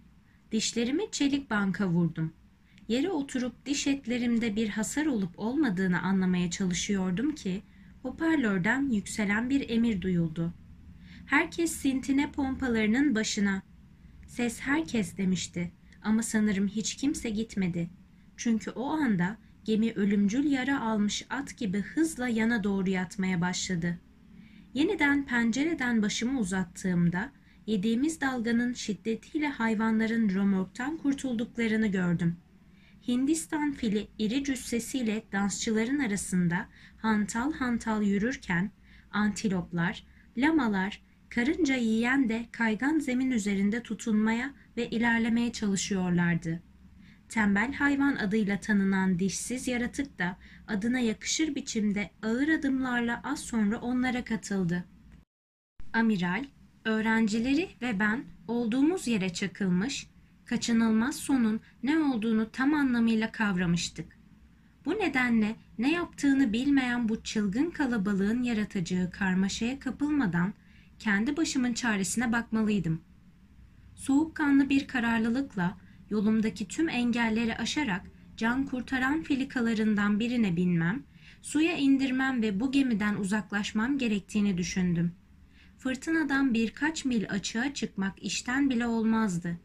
Dişlerimi 0.52 1.02
çelik 1.12 1.50
banka 1.50 1.88
vurdum. 1.88 2.32
Yere 2.88 3.10
oturup 3.10 3.66
diş 3.66 3.86
etlerimde 3.86 4.56
bir 4.56 4.68
hasar 4.68 5.06
olup 5.06 5.38
olmadığını 5.38 6.02
anlamaya 6.02 6.50
çalışıyordum 6.50 7.34
ki 7.34 7.62
hoparlörden 8.02 8.90
yükselen 8.90 9.50
bir 9.50 9.70
emir 9.70 10.02
duyuldu. 10.02 10.54
Herkes 11.26 11.72
sintine 11.72 12.32
pompalarının 12.32 13.14
başına. 13.14 13.62
Ses 14.26 14.60
herkes 14.60 15.16
demişti 15.16 15.72
ama 16.02 16.22
sanırım 16.22 16.68
hiç 16.68 16.96
kimse 16.96 17.30
gitmedi. 17.30 17.90
Çünkü 18.36 18.70
o 18.70 18.86
anda 18.86 19.36
gemi 19.68 19.92
ölümcül 19.92 20.50
yara 20.50 20.80
almış 20.80 21.26
at 21.30 21.56
gibi 21.56 21.80
hızla 21.80 22.28
yana 22.28 22.64
doğru 22.64 22.90
yatmaya 22.90 23.40
başladı. 23.40 23.98
Yeniden 24.74 25.26
pencereden 25.26 26.02
başımı 26.02 26.40
uzattığımda 26.40 27.32
yediğimiz 27.66 28.20
dalganın 28.20 28.72
şiddetiyle 28.72 29.48
hayvanların 29.48 30.34
romorktan 30.34 30.96
kurtulduklarını 30.96 31.86
gördüm. 31.86 32.36
Hindistan 33.08 33.72
fili 33.72 34.08
iri 34.18 34.44
cüssesiyle 34.44 35.22
dansçıların 35.32 35.98
arasında 35.98 36.68
hantal 36.96 37.52
hantal 37.52 38.02
yürürken 38.02 38.70
antiloplar, 39.10 40.06
lamalar, 40.36 41.02
karınca 41.28 41.76
yiyen 41.76 42.28
de 42.28 42.46
kaygan 42.52 42.98
zemin 42.98 43.30
üzerinde 43.30 43.82
tutunmaya 43.82 44.54
ve 44.76 44.90
ilerlemeye 44.90 45.52
çalışıyorlardı. 45.52 46.67
Tembel 47.28 47.72
hayvan 47.72 48.16
adıyla 48.16 48.60
tanınan 48.60 49.18
dişsiz 49.18 49.68
yaratık 49.68 50.18
da 50.18 50.36
adına 50.68 50.98
yakışır 50.98 51.54
biçimde 51.54 52.10
ağır 52.22 52.48
adımlarla 52.48 53.20
az 53.24 53.40
sonra 53.40 53.78
onlara 53.80 54.24
katıldı. 54.24 54.84
Amiral, 55.92 56.44
öğrencileri 56.84 57.68
ve 57.82 57.98
ben 58.00 58.24
olduğumuz 58.48 59.06
yere 59.06 59.32
çakılmış, 59.32 60.06
kaçınılmaz 60.44 61.16
sonun 61.16 61.60
ne 61.82 61.98
olduğunu 61.98 62.50
tam 62.50 62.74
anlamıyla 62.74 63.32
kavramıştık. 63.32 64.18
Bu 64.84 64.90
nedenle 64.90 65.56
ne 65.78 65.92
yaptığını 65.92 66.52
bilmeyen 66.52 67.08
bu 67.08 67.22
çılgın 67.22 67.70
kalabalığın 67.70 68.42
yaratacağı 68.42 69.10
karmaşaya 69.10 69.78
kapılmadan 69.78 70.54
kendi 70.98 71.36
başımın 71.36 71.72
çaresine 71.72 72.32
bakmalıydım. 72.32 73.00
Soğukkanlı 73.94 74.68
bir 74.68 74.88
kararlılıkla 74.88 75.78
yolumdaki 76.10 76.68
tüm 76.68 76.88
engelleri 76.88 77.56
aşarak 77.56 78.02
can 78.36 78.66
kurtaran 78.66 79.22
filikalarından 79.22 80.20
birine 80.20 80.56
binmem, 80.56 81.02
suya 81.42 81.76
indirmem 81.76 82.42
ve 82.42 82.60
bu 82.60 82.72
gemiden 82.72 83.14
uzaklaşmam 83.14 83.98
gerektiğini 83.98 84.58
düşündüm. 84.58 85.12
Fırtınadan 85.78 86.54
birkaç 86.54 87.04
mil 87.04 87.30
açığa 87.30 87.74
çıkmak 87.74 88.22
işten 88.22 88.70
bile 88.70 88.86
olmazdı. 88.86 89.58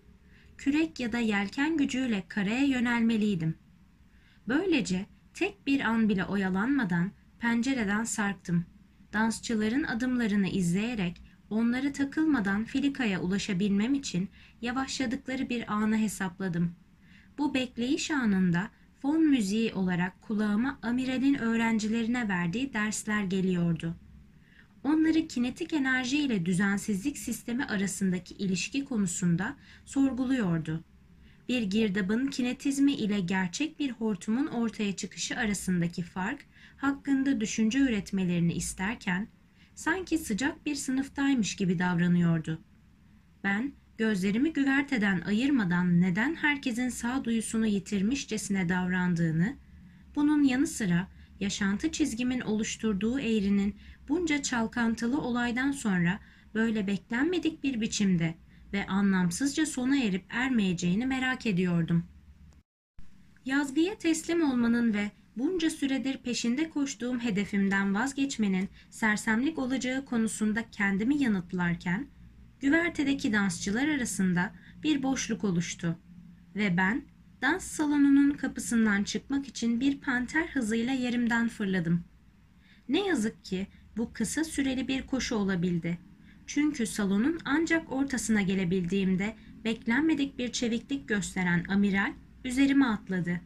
Kürek 0.57 0.99
ya 0.99 1.11
da 1.11 1.19
yelken 1.19 1.77
gücüyle 1.77 2.23
karaya 2.27 2.65
yönelmeliydim. 2.65 3.55
Böylece 4.47 5.05
tek 5.33 5.67
bir 5.67 5.79
an 5.79 6.09
bile 6.09 6.25
oyalanmadan 6.25 7.11
pencereden 7.39 8.03
sarktım. 8.03 8.65
Dansçıların 9.13 9.83
adımlarını 9.83 10.47
izleyerek 10.47 11.21
onları 11.49 11.93
takılmadan 11.93 12.63
filikaya 12.63 13.21
ulaşabilmem 13.21 13.93
için 13.93 14.29
yavaşladıkları 14.63 15.49
bir 15.49 15.73
anı 15.73 15.97
hesapladım. 15.97 16.75
Bu 17.37 17.53
bekleyiş 17.53 18.11
anında 18.11 18.69
fon 19.01 19.27
müziği 19.27 19.73
olarak 19.73 20.21
kulağıma 20.21 20.79
amiralin 20.81 21.33
öğrencilerine 21.33 22.29
verdiği 22.29 22.73
dersler 22.73 23.23
geliyordu. 23.23 23.95
Onları 24.83 25.27
kinetik 25.27 25.73
enerji 25.73 26.17
ile 26.17 26.45
düzensizlik 26.45 27.17
sistemi 27.17 27.65
arasındaki 27.65 28.33
ilişki 28.33 28.85
konusunda 28.85 29.55
sorguluyordu. 29.85 30.83
Bir 31.49 31.61
girdabın 31.61 32.27
kinetizmi 32.27 32.93
ile 32.93 33.19
gerçek 33.19 33.79
bir 33.79 33.91
hortumun 33.91 34.47
ortaya 34.47 34.95
çıkışı 34.95 35.37
arasındaki 35.37 36.03
fark 36.03 36.45
hakkında 36.77 37.41
düşünce 37.41 37.79
üretmelerini 37.79 38.53
isterken 38.53 39.27
sanki 39.75 40.17
sıcak 40.17 40.65
bir 40.65 40.75
sınıftaymış 40.75 41.55
gibi 41.55 41.79
davranıyordu. 41.79 42.61
Ben 43.43 43.73
gözlerimi 44.03 44.53
güverteden 44.53 45.21
ayırmadan 45.21 46.01
neden 46.01 46.35
herkesin 46.35 46.89
sağduyusunu 46.89 47.67
yitirmişçesine 47.67 48.69
davrandığını, 48.69 49.55
bunun 50.15 50.43
yanı 50.43 50.67
sıra 50.67 51.07
yaşantı 51.39 51.91
çizgimin 51.91 52.41
oluşturduğu 52.41 53.19
eğrinin 53.19 53.75
bunca 54.09 54.41
çalkantılı 54.41 55.21
olaydan 55.21 55.71
sonra 55.71 56.19
böyle 56.53 56.87
beklenmedik 56.87 57.63
bir 57.63 57.81
biçimde 57.81 58.35
ve 58.73 58.87
anlamsızca 58.87 59.65
sona 59.65 59.97
erip 59.97 60.25
ermeyeceğini 60.29 61.05
merak 61.05 61.45
ediyordum. 61.45 62.03
Yazgıya 63.45 63.97
teslim 63.97 64.51
olmanın 64.51 64.93
ve 64.93 65.11
bunca 65.37 65.69
süredir 65.69 66.17
peşinde 66.17 66.69
koştuğum 66.69 67.19
hedefimden 67.19 67.95
vazgeçmenin 67.95 68.69
sersemlik 68.89 69.59
olacağı 69.59 70.05
konusunda 70.05 70.69
kendimi 70.71 71.17
yanıtlarken, 71.17 72.07
güvertedeki 72.63 73.33
dansçılar 73.33 73.87
arasında 73.87 74.51
bir 74.83 75.03
boşluk 75.03 75.43
oluştu 75.43 75.97
ve 76.55 76.77
ben 76.77 77.01
dans 77.41 77.63
salonunun 77.63 78.31
kapısından 78.31 79.03
çıkmak 79.03 79.47
için 79.47 79.79
bir 79.79 79.97
panter 79.97 80.47
hızıyla 80.47 80.93
yerimden 80.93 81.49
fırladım. 81.49 82.03
Ne 82.89 83.07
yazık 83.07 83.45
ki 83.45 83.67
bu 83.97 84.13
kısa 84.13 84.43
süreli 84.43 84.87
bir 84.87 85.07
koşu 85.07 85.35
olabildi. 85.35 85.97
Çünkü 86.47 86.87
salonun 86.87 87.39
ancak 87.45 87.91
ortasına 87.91 88.41
gelebildiğimde 88.41 89.35
beklenmedik 89.63 90.37
bir 90.37 90.51
çeviklik 90.51 91.07
gösteren 91.07 91.65
amiral 91.69 92.13
üzerime 92.45 92.85
atladı. 92.85 93.41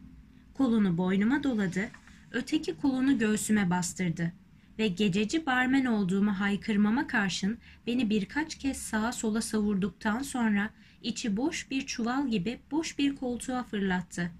Kolunu 0.54 0.98
boynuma 0.98 1.42
doladı, 1.42 1.88
öteki 2.32 2.76
kolunu 2.76 3.18
göğsüme 3.18 3.70
bastırdı 3.70 4.32
ve 4.78 4.88
gececi 4.88 5.46
barmen 5.46 5.84
olduğumu 5.84 6.40
haykırmama 6.40 7.06
karşın 7.06 7.58
beni 7.86 8.10
birkaç 8.10 8.58
kez 8.58 8.76
sağa 8.76 9.12
sola 9.12 9.42
savurduktan 9.42 10.22
sonra 10.22 10.70
içi 11.02 11.36
boş 11.36 11.70
bir 11.70 11.86
çuval 11.86 12.28
gibi 12.28 12.60
boş 12.70 12.98
bir 12.98 13.16
koltuğa 13.16 13.62
fırlattı. 13.62 14.30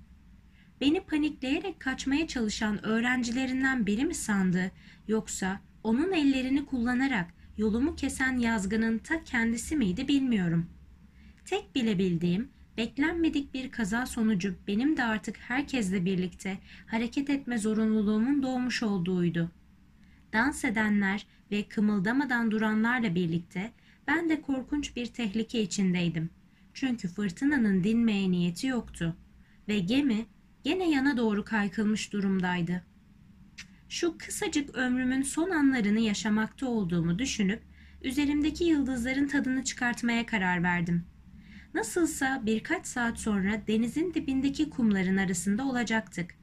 Beni 0.81 1.01
panikleyerek 1.01 1.81
kaçmaya 1.81 2.27
çalışan 2.27 2.87
öğrencilerinden 2.87 3.87
biri 3.87 4.05
mi 4.05 4.15
sandı 4.15 4.71
yoksa 5.09 5.61
onun 5.83 6.13
ellerini 6.13 6.67
kullanarak 6.67 7.35
yolumu 7.57 7.97
kesen 7.97 8.39
yazgının 8.39 8.99
ta 8.99 9.25
kendisi 9.25 9.77
miydi 9.77 10.09
bilmiyorum. 10.09 10.67
Tek 11.45 11.75
bilebildiğim 11.75 12.49
beklenmedik 12.77 13.55
bir 13.55 13.71
kaza 13.71 14.07
sonucu 14.07 14.55
benim 14.67 14.97
de 14.97 15.05
artık 15.05 15.37
herkesle 15.37 16.05
birlikte 16.05 16.59
hareket 16.87 17.31
etme 17.31 17.59
zorunluluğumun 17.59 18.43
doğmuş 18.43 18.83
olduğuydu. 18.83 19.51
Dans 20.33 20.65
edenler 20.65 21.27
ve 21.51 21.63
kımıldamadan 21.63 22.51
duranlarla 22.51 23.15
birlikte 23.15 23.73
ben 24.07 24.29
de 24.29 24.43
korkunç 24.43 24.97
bir 24.97 25.07
tehlike 25.07 25.63
içindeydim. 25.63 26.31
Çünkü 26.75 27.09
fırtınanın 27.09 27.85
dinmeye 27.85 28.31
niyeti 28.31 28.67
yoktu 28.67 29.17
ve 29.69 29.79
gemi 29.79 30.27
gene 30.65 30.91
yana 30.91 31.17
doğru 31.17 31.45
kaykılmış 31.45 32.13
durumdaydı. 32.13 32.83
Şu 33.89 34.19
kısacık 34.19 34.75
ömrümün 34.75 35.23
son 35.23 35.51
anlarını 35.51 36.01
yaşamakta 36.01 36.67
olduğumu 36.67 37.19
düşünüp 37.19 37.63
üzerimdeki 38.03 38.65
yıldızların 38.65 39.29
tadını 39.29 39.65
çıkartmaya 39.65 40.27
karar 40.27 40.63
verdim. 40.63 41.05
Nasılsa 41.75 42.43
birkaç 42.47 42.87
saat 42.87 43.19
sonra 43.19 43.63
denizin 43.67 44.15
dibindeki 44.15 44.71
kumların 44.71 45.17
arasında 45.17 45.65
olacaktık. 45.65 46.38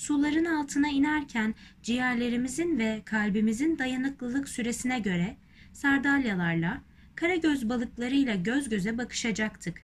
Suların 0.00 0.44
altına 0.44 0.88
inerken 0.88 1.54
ciğerlerimizin 1.82 2.78
ve 2.78 3.02
kalbimizin 3.04 3.78
dayanıklılık 3.78 4.48
süresine 4.48 4.98
göre 4.98 5.36
sardalyalarla, 5.72 6.80
karagöz 7.14 7.68
balıklarıyla 7.68 8.34
göz 8.34 8.68
göze 8.68 8.98
bakışacaktık. 8.98 9.82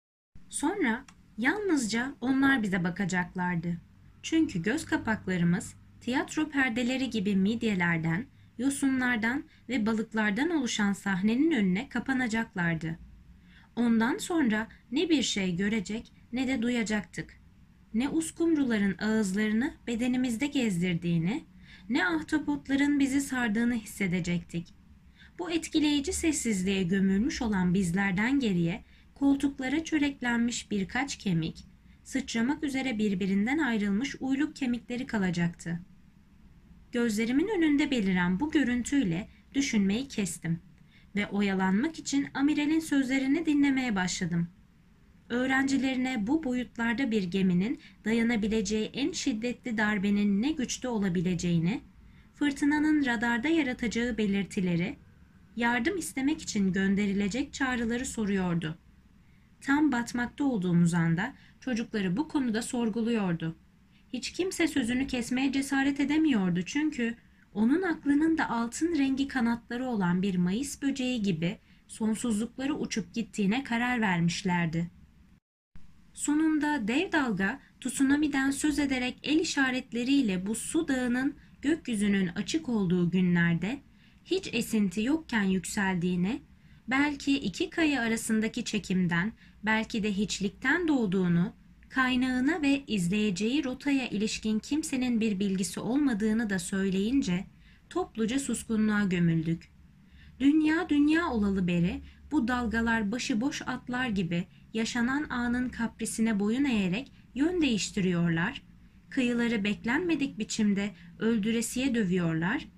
Sonra 0.48 1.05
yalnızca 1.38 2.14
onlar 2.20 2.62
bize 2.62 2.85
bakacaklardı. 2.85 3.77
Çünkü 4.22 4.62
göz 4.62 4.85
kapaklarımız 4.85 5.75
tiyatro 6.01 6.48
perdeleri 6.48 7.11
gibi 7.11 7.37
midyelerden, 7.37 8.27
yosunlardan 8.59 9.44
ve 9.68 9.87
balıklardan 9.87 10.51
oluşan 10.51 10.92
sahnenin 10.92 11.53
önüne 11.53 11.88
kapanacaklardı. 11.88 12.98
Ondan 13.77 14.18
sonra 14.18 14.68
ne 14.90 15.09
bir 15.09 15.22
şey 15.22 15.57
görecek 15.57 16.12
ne 16.33 16.48
de 16.48 16.62
duyacaktık. 16.62 17.42
Ne 17.95 18.09
uskumruların 18.09 18.99
ağızlarını 18.99 19.75
bedenimizde 19.87 20.47
gezdirdiğini, 20.47 21.45
ne 21.89 22.07
ahtapotların 22.07 23.01
bizi 23.01 23.21
sardığını 23.21 23.75
hissedecektik. 23.75 24.75
Bu 25.39 25.51
etkileyici 25.51 26.13
sessizliğe 26.13 26.83
gömülmüş 26.83 27.43
olan 27.43 27.75
bizlerden 27.75 28.41
geriye 28.41 28.85
koltuklara 29.15 29.85
çöreklenmiş 29.85 30.71
birkaç 30.71 31.17
kemik, 31.17 31.65
sıçramak 32.05 32.65
üzere 32.65 32.99
birbirinden 32.99 33.59
ayrılmış 33.59 34.17
uyluk 34.21 34.57
kemikleri 34.57 35.07
kalacaktı. 35.07 35.81
Gözlerimin 36.93 37.49
önünde 37.49 37.91
beliren 37.91 38.41
bu 38.41 38.51
görüntüyle 38.51 39.29
düşünmeyi 39.55 40.09
kestim 40.09 40.61
ve 41.17 41.27
oyalanmak 41.27 41.99
için 41.99 42.27
amiralin 42.35 42.81
sözlerini 42.81 43.47
dinlemeye 43.47 43.97
başladım. 43.97 44.49
Öğrencilerine 45.33 46.27
bu 46.27 46.45
boyutlarda 46.45 47.11
bir 47.11 47.23
geminin 47.23 47.81
dayanabileceği 48.05 48.90
en 48.95 49.12
şiddetli 49.12 49.79
darbenin 49.79 50.42
ne 50.42 50.53
güçte 50.53 50.88
olabileceğini, 50.88 51.81
fırtınanın 52.35 53.07
radarda 53.07 53.49
yaratacağı 53.49 54.18
belirtileri, 54.18 54.97
yardım 55.57 55.99
istemek 55.99 56.42
için 56.42 56.73
gönderilecek 56.73 57.55
çağrıları 57.55 58.07
soruyordu. 58.07 58.79
Tam 59.61 59.92
batmakta 59.92 60.45
olduğumuz 60.45 60.95
anda 60.95 61.35
çocukları 61.61 62.16
bu 62.16 62.29
konuda 62.29 62.62
sorguluyordu. 62.62 63.57
Hiç 64.12 64.33
kimse 64.33 64.68
sözünü 64.68 65.07
kesmeye 65.07 65.53
cesaret 65.53 66.01
edemiyordu 66.01 66.62
çünkü 66.62 67.14
onun 67.55 67.83
aklının 67.83 68.38
da 68.38 68.51
altın 68.51 68.99
rengi 68.99 69.29
kanatları 69.29 69.87
olan 69.87 70.23
bir 70.23 70.37
mayıs 70.37 70.83
böceği 70.83 71.23
gibi 71.23 71.59
sonsuzlukları 71.88 72.75
uçup 72.75 73.14
gittiğine 73.14 73.64
karar 73.64 74.01
vermişlerdi. 74.01 75.02
Sonunda 76.14 76.88
dev 76.88 77.12
dalga 77.12 77.61
tsunami'den 77.81 78.51
söz 78.51 78.79
ederek 78.79 79.18
el 79.22 79.38
işaretleriyle 79.38 80.46
bu 80.46 80.55
su 80.55 80.88
dağının 80.88 81.35
gökyüzünün 81.62 82.27
açık 82.29 82.68
olduğu 82.68 83.11
günlerde 83.11 83.81
hiç 84.25 84.51
esinti 84.53 85.03
yokken 85.03 85.42
yükseldiğini, 85.42 86.42
belki 86.88 87.38
iki 87.38 87.70
kaya 87.70 88.03
arasındaki 88.03 88.64
çekimden, 88.64 89.33
belki 89.62 90.03
de 90.03 90.12
hiçlikten 90.12 90.88
doğduğunu, 90.88 91.53
kaynağına 91.88 92.62
ve 92.62 92.83
izleyeceği 92.87 93.64
rotaya 93.64 94.09
ilişkin 94.09 94.59
kimsenin 94.59 95.20
bir 95.20 95.40
bilgisi 95.40 95.81
olmadığını 95.81 96.51
da 96.51 96.59
söyleyince 96.59 97.44
topluca 97.90 98.38
suskunluğa 98.38 99.05
gömüldük. 99.05 99.72
Dünya 100.40 100.88
dünya 100.88 101.31
olalı 101.31 101.66
beri 101.66 102.03
bu 102.31 102.48
dalgalar 102.48 103.12
başıboş 103.12 103.62
atlar 103.62 104.09
gibi 104.09 104.46
yaşanan 104.75 105.27
anın 105.31 105.69
kaprisine 105.69 106.41
boyun 106.41 106.65
eğerek 106.65 107.13
yön 107.35 107.63
değiştiriyorlar, 107.63 108.63
kıyıları 109.11 109.65
beklenmedik 109.65 110.39
biçimde 110.39 110.91
öldüresiye 111.19 111.95
dövüyorlar, 111.95 112.69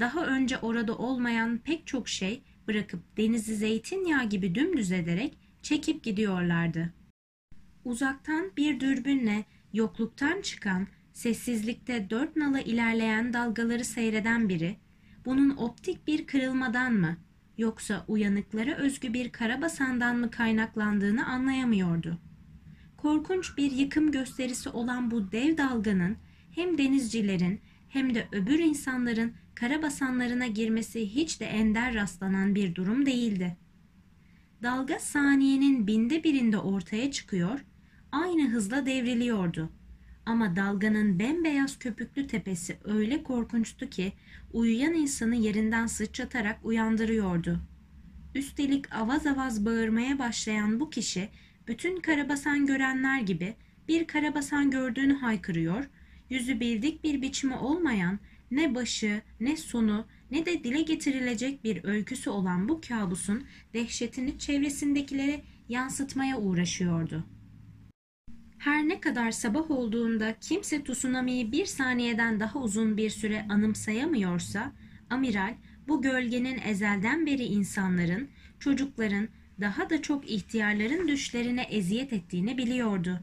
daha 0.00 0.26
önce 0.26 0.58
orada 0.58 0.96
olmayan 0.98 1.58
pek 1.58 1.86
çok 1.86 2.08
şey 2.08 2.42
bırakıp 2.68 3.16
denizi 3.16 3.56
zeytinyağı 3.56 4.28
gibi 4.28 4.54
dümdüz 4.54 4.92
ederek 4.92 5.38
çekip 5.62 6.04
gidiyorlardı. 6.04 6.92
Uzaktan 7.84 8.52
bir 8.56 8.80
dürbünle 8.80 9.44
yokluktan 9.72 10.40
çıkan, 10.40 10.86
sessizlikte 11.12 12.10
dört 12.10 12.36
nala 12.36 12.60
ilerleyen 12.60 13.32
dalgaları 13.32 13.84
seyreden 13.84 14.48
biri, 14.48 14.76
bunun 15.24 15.56
optik 15.56 16.06
bir 16.06 16.26
kırılmadan 16.26 16.92
mı 16.92 17.16
yoksa 17.58 18.04
uyanıklara 18.08 18.76
özgü 18.76 19.12
bir 19.12 19.32
karabasandan 19.32 20.16
mı 20.16 20.30
kaynaklandığını 20.30 21.26
anlayamıyordu. 21.26 22.18
Korkunç 22.96 23.56
bir 23.56 23.70
yıkım 23.70 24.10
gösterisi 24.12 24.68
olan 24.68 25.10
bu 25.10 25.32
dev 25.32 25.56
dalganın 25.56 26.16
hem 26.50 26.78
denizcilerin 26.78 27.60
hem 27.88 28.14
de 28.14 28.28
öbür 28.32 28.58
insanların 28.58 29.32
karabasanlarına 29.54 30.46
girmesi 30.46 31.14
hiç 31.14 31.40
de 31.40 31.44
ender 31.44 31.94
rastlanan 31.94 32.54
bir 32.54 32.74
durum 32.74 33.06
değildi. 33.06 33.56
Dalga 34.62 34.98
saniyenin 34.98 35.86
binde 35.86 36.24
birinde 36.24 36.58
ortaya 36.58 37.10
çıkıyor, 37.10 37.64
aynı 38.12 38.48
hızla 38.48 38.86
devriliyordu. 38.86 39.72
Ama 40.26 40.56
dalganın 40.56 41.18
bembeyaz 41.18 41.78
köpüklü 41.78 42.26
tepesi 42.26 42.76
öyle 42.84 43.22
korkunçtu 43.22 43.90
ki 43.90 44.12
uyuyan 44.52 44.94
insanı 44.94 45.36
yerinden 45.36 45.86
sıçratarak 45.86 46.64
uyandırıyordu. 46.64 47.60
Üstelik 48.34 48.94
avaz 48.94 49.26
avaz 49.26 49.66
bağırmaya 49.66 50.18
başlayan 50.18 50.80
bu 50.80 50.90
kişi 50.90 51.28
bütün 51.66 52.00
karabasan 52.00 52.66
görenler 52.66 53.20
gibi 53.20 53.54
bir 53.88 54.06
karabasan 54.06 54.70
gördüğünü 54.70 55.14
haykırıyor, 55.14 55.84
yüzü 56.30 56.60
bildik 56.60 57.04
bir 57.04 57.22
biçimi 57.22 57.54
olmayan 57.54 58.18
ne 58.50 58.74
başı 58.74 59.22
ne 59.40 59.56
sonu 59.56 60.06
ne 60.30 60.46
de 60.46 60.64
dile 60.64 60.82
getirilecek 60.82 61.64
bir 61.64 61.84
öyküsü 61.84 62.30
olan 62.30 62.68
bu 62.68 62.80
kabusun 62.80 63.44
dehşetini 63.74 64.38
çevresindekilere 64.38 65.42
yansıtmaya 65.68 66.38
uğraşıyordu. 66.38 67.24
Her 68.62 68.88
ne 68.88 69.00
kadar 69.00 69.30
sabah 69.30 69.70
olduğunda 69.70 70.34
kimse 70.40 70.84
tsunami'yi 70.84 71.52
bir 71.52 71.66
saniyeden 71.66 72.40
daha 72.40 72.58
uzun 72.58 72.96
bir 72.96 73.10
süre 73.10 73.46
anımsayamıyorsa, 73.48 74.72
amiral 75.10 75.54
bu 75.88 76.02
gölgenin 76.02 76.58
ezelden 76.64 77.26
beri 77.26 77.44
insanların, 77.44 78.28
çocukların, 78.60 79.28
daha 79.60 79.90
da 79.90 80.02
çok 80.02 80.30
ihtiyarların 80.30 81.08
düşlerine 81.08 81.62
eziyet 81.62 82.12
ettiğini 82.12 82.58
biliyordu. 82.58 83.20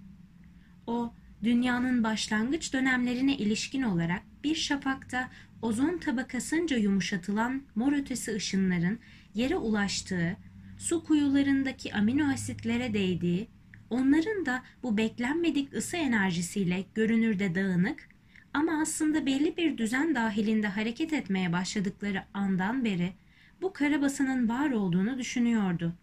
O, 0.87 1.13
dünyanın 1.43 2.03
başlangıç 2.03 2.73
dönemlerine 2.73 3.37
ilişkin 3.37 3.81
olarak 3.81 4.21
bir 4.43 4.55
şafakta 4.55 5.29
ozon 5.61 5.97
tabakasınca 5.97 6.77
yumuşatılan 6.77 7.61
mor 7.75 7.93
ötesi 7.93 8.35
ışınların 8.35 8.99
yere 9.35 9.55
ulaştığı, 9.57 10.37
su 10.77 11.03
kuyularındaki 11.03 11.93
amino 11.93 12.33
asitlere 12.33 12.93
değdiği, 12.93 13.47
onların 13.89 14.45
da 14.45 14.63
bu 14.83 14.97
beklenmedik 14.97 15.73
ısı 15.73 15.97
enerjisiyle 15.97 16.85
görünürde 16.95 17.55
dağınık 17.55 18.09
ama 18.53 18.81
aslında 18.81 19.25
belli 19.25 19.57
bir 19.57 19.77
düzen 19.77 20.15
dahilinde 20.15 20.67
hareket 20.67 21.13
etmeye 21.13 21.53
başladıkları 21.53 22.23
andan 22.33 22.85
beri 22.85 23.13
bu 23.61 23.73
karabasanın 23.73 24.49
var 24.49 24.71
olduğunu 24.71 25.17
düşünüyordu. 25.17 25.93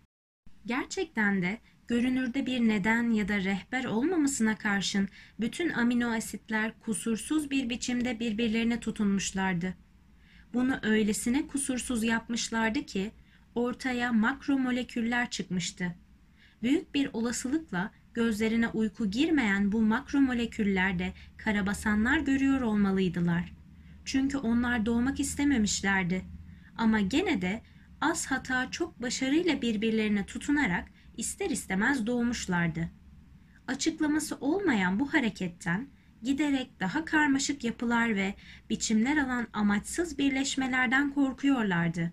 Gerçekten 0.67 1.43
de 1.43 1.59
görünürde 1.89 2.47
bir 2.47 2.61
neden 2.61 3.11
ya 3.11 3.29
da 3.29 3.37
rehber 3.37 3.85
olmamasına 3.85 4.57
karşın 4.57 5.09
bütün 5.41 5.71
amino 5.71 6.11
asitler 6.11 6.73
kusursuz 6.81 7.51
bir 7.51 7.71
biçimde 7.71 8.21
birbirlerine 8.21 8.81
tutunmuşlardı. 8.81 9.75
Bunu 10.55 10.79
öylesine 10.83 11.47
kusursuz 11.47 12.05
yapmışlardı 12.05 12.87
ki 12.87 13.11
ortaya 13.55 14.13
makromoleküller 14.13 15.31
çıkmıştı. 15.31 15.95
Büyük 16.67 16.95
bir 16.95 17.11
olasılıkla 17.13 17.91
gözlerine 18.15 18.69
uyku 18.69 19.11
girmeyen 19.11 19.73
bu 19.73 19.83
makromoleküllerde 19.83 21.13
karabasanlar 21.37 22.19
görüyor 22.19 22.61
olmalıydılar. 22.61 23.53
Çünkü 24.05 24.39
onlar 24.39 24.87
doğmak 24.87 25.21
istememişlerdi. 25.21 26.25
Ama 26.77 27.01
gene 27.01 27.43
de 27.43 27.63
az 28.01 28.27
hata 28.27 28.71
çok 28.71 29.03
başarıyla 29.03 29.63
birbirlerine 29.63 30.27
tutunarak 30.27 30.89
ister 31.17 31.51
istemez 31.51 32.07
doğmuşlardı. 32.07 32.91
Açıklaması 33.67 34.37
olmayan 34.37 35.01
bu 35.01 35.15
hareketten 35.15 35.89
giderek 36.23 36.81
daha 36.81 37.05
karmaşık 37.05 37.65
yapılar 37.65 38.15
ve 38.15 38.35
biçimler 38.71 39.17
alan 39.17 39.47
amaçsız 39.53 40.19
birleşmelerden 40.19 41.11
korkuyorlardı. 41.11 42.13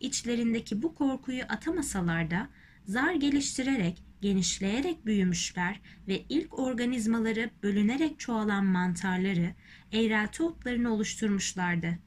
İçlerindeki 0.00 0.82
bu 0.82 0.94
korkuyu 0.94 1.42
atamasalar 1.48 2.30
da 2.30 2.48
zar 2.84 3.14
geliştirerek, 3.14 4.02
genişleyerek 4.20 5.06
büyümüşler 5.06 5.80
ve 6.08 6.22
ilk 6.28 6.58
organizmaları 6.58 7.50
bölünerek 7.62 8.18
çoğalan 8.18 8.64
mantarları, 8.64 9.54
eğrelti 9.92 10.42
otlarını 10.42 10.92
oluşturmuşlardı. 10.94 11.98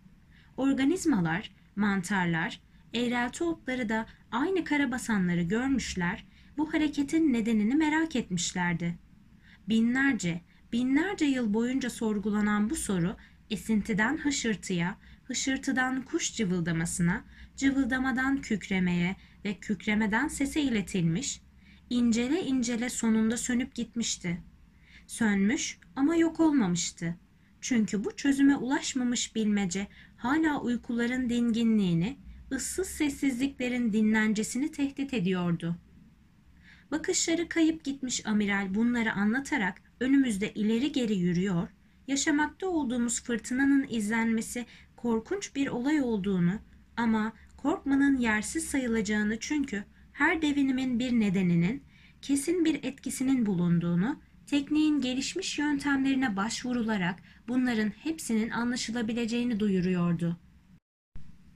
Organizmalar, 0.57 1.51
mantarlar, 1.75 2.61
eğrelti 2.93 3.43
otları 3.43 3.89
da 3.89 4.05
aynı 4.31 4.63
karabasanları 4.63 5.41
görmüşler, 5.41 6.25
bu 6.57 6.73
hareketin 6.73 7.33
nedenini 7.33 7.75
merak 7.75 8.15
etmişlerdi. 8.15 8.99
Binlerce, 9.69 10.41
binlerce 10.73 11.25
yıl 11.25 11.53
boyunca 11.53 11.89
sorgulanan 11.89 12.69
bu 12.69 12.75
soru 12.75 13.15
esintiden 13.49 14.17
hışırtıya, 14.17 14.97
hışırtıdan 15.23 16.01
kuş 16.01 16.33
cıvıldamasına, 16.33 17.23
cıvıldamadan 17.55 18.41
kükremeye 18.41 19.15
ve 19.47 19.53
kükremeden 19.59 20.27
sese 20.27 20.61
iletilmiş, 20.61 21.41
incele 21.89 22.43
incele 22.43 22.89
sonunda 22.89 23.37
sönüp 23.37 23.75
gitmişti. 23.75 24.41
Sönmüş 25.07 25.79
ama 25.95 26.15
yok 26.15 26.39
olmamıştı. 26.39 27.15
Çünkü 27.61 28.03
bu 28.03 28.15
çözüme 28.15 28.55
ulaşmamış 28.55 29.35
bilmece 29.35 29.87
hala 30.17 30.61
uykuların 30.61 31.29
dinginliğini, 31.29 32.17
ıssız 32.51 32.87
sessizliklerin 32.87 33.93
dinlencesini 33.93 34.71
tehdit 34.71 35.13
ediyordu. 35.13 35.75
Bakışları 36.91 37.49
kayıp 37.49 37.83
gitmiş 37.83 38.25
amiral 38.25 38.75
bunları 38.75 39.13
anlatarak 39.13 39.81
önümüzde 39.99 40.53
ileri 40.53 40.91
geri 40.91 41.15
yürüyor, 41.15 41.67
yaşamakta 42.07 42.67
olduğumuz 42.67 43.23
fırtınanın 43.23 43.87
izlenmesi 43.89 44.65
korkunç 44.95 45.55
bir 45.55 45.67
olay 45.67 46.01
olduğunu 46.01 46.53
ama 46.97 47.33
korkmanın 47.57 48.17
yersiz 48.17 48.65
sayılacağını 48.65 49.39
çünkü 49.39 49.83
her 50.13 50.41
devinimin 50.41 50.99
bir 50.99 51.11
nedeninin, 51.11 51.83
kesin 52.21 52.65
bir 52.65 52.83
etkisinin 52.83 53.45
bulunduğunu, 53.45 54.19
tekniğin 54.45 55.01
gelişmiş 55.01 55.59
yöntemlerine 55.59 56.35
başvurularak 56.35 57.19
bunların 57.47 57.89
hepsinin 57.89 58.49
anlaşılabileceğini 58.49 59.59
duyuruyordu. 59.59 60.37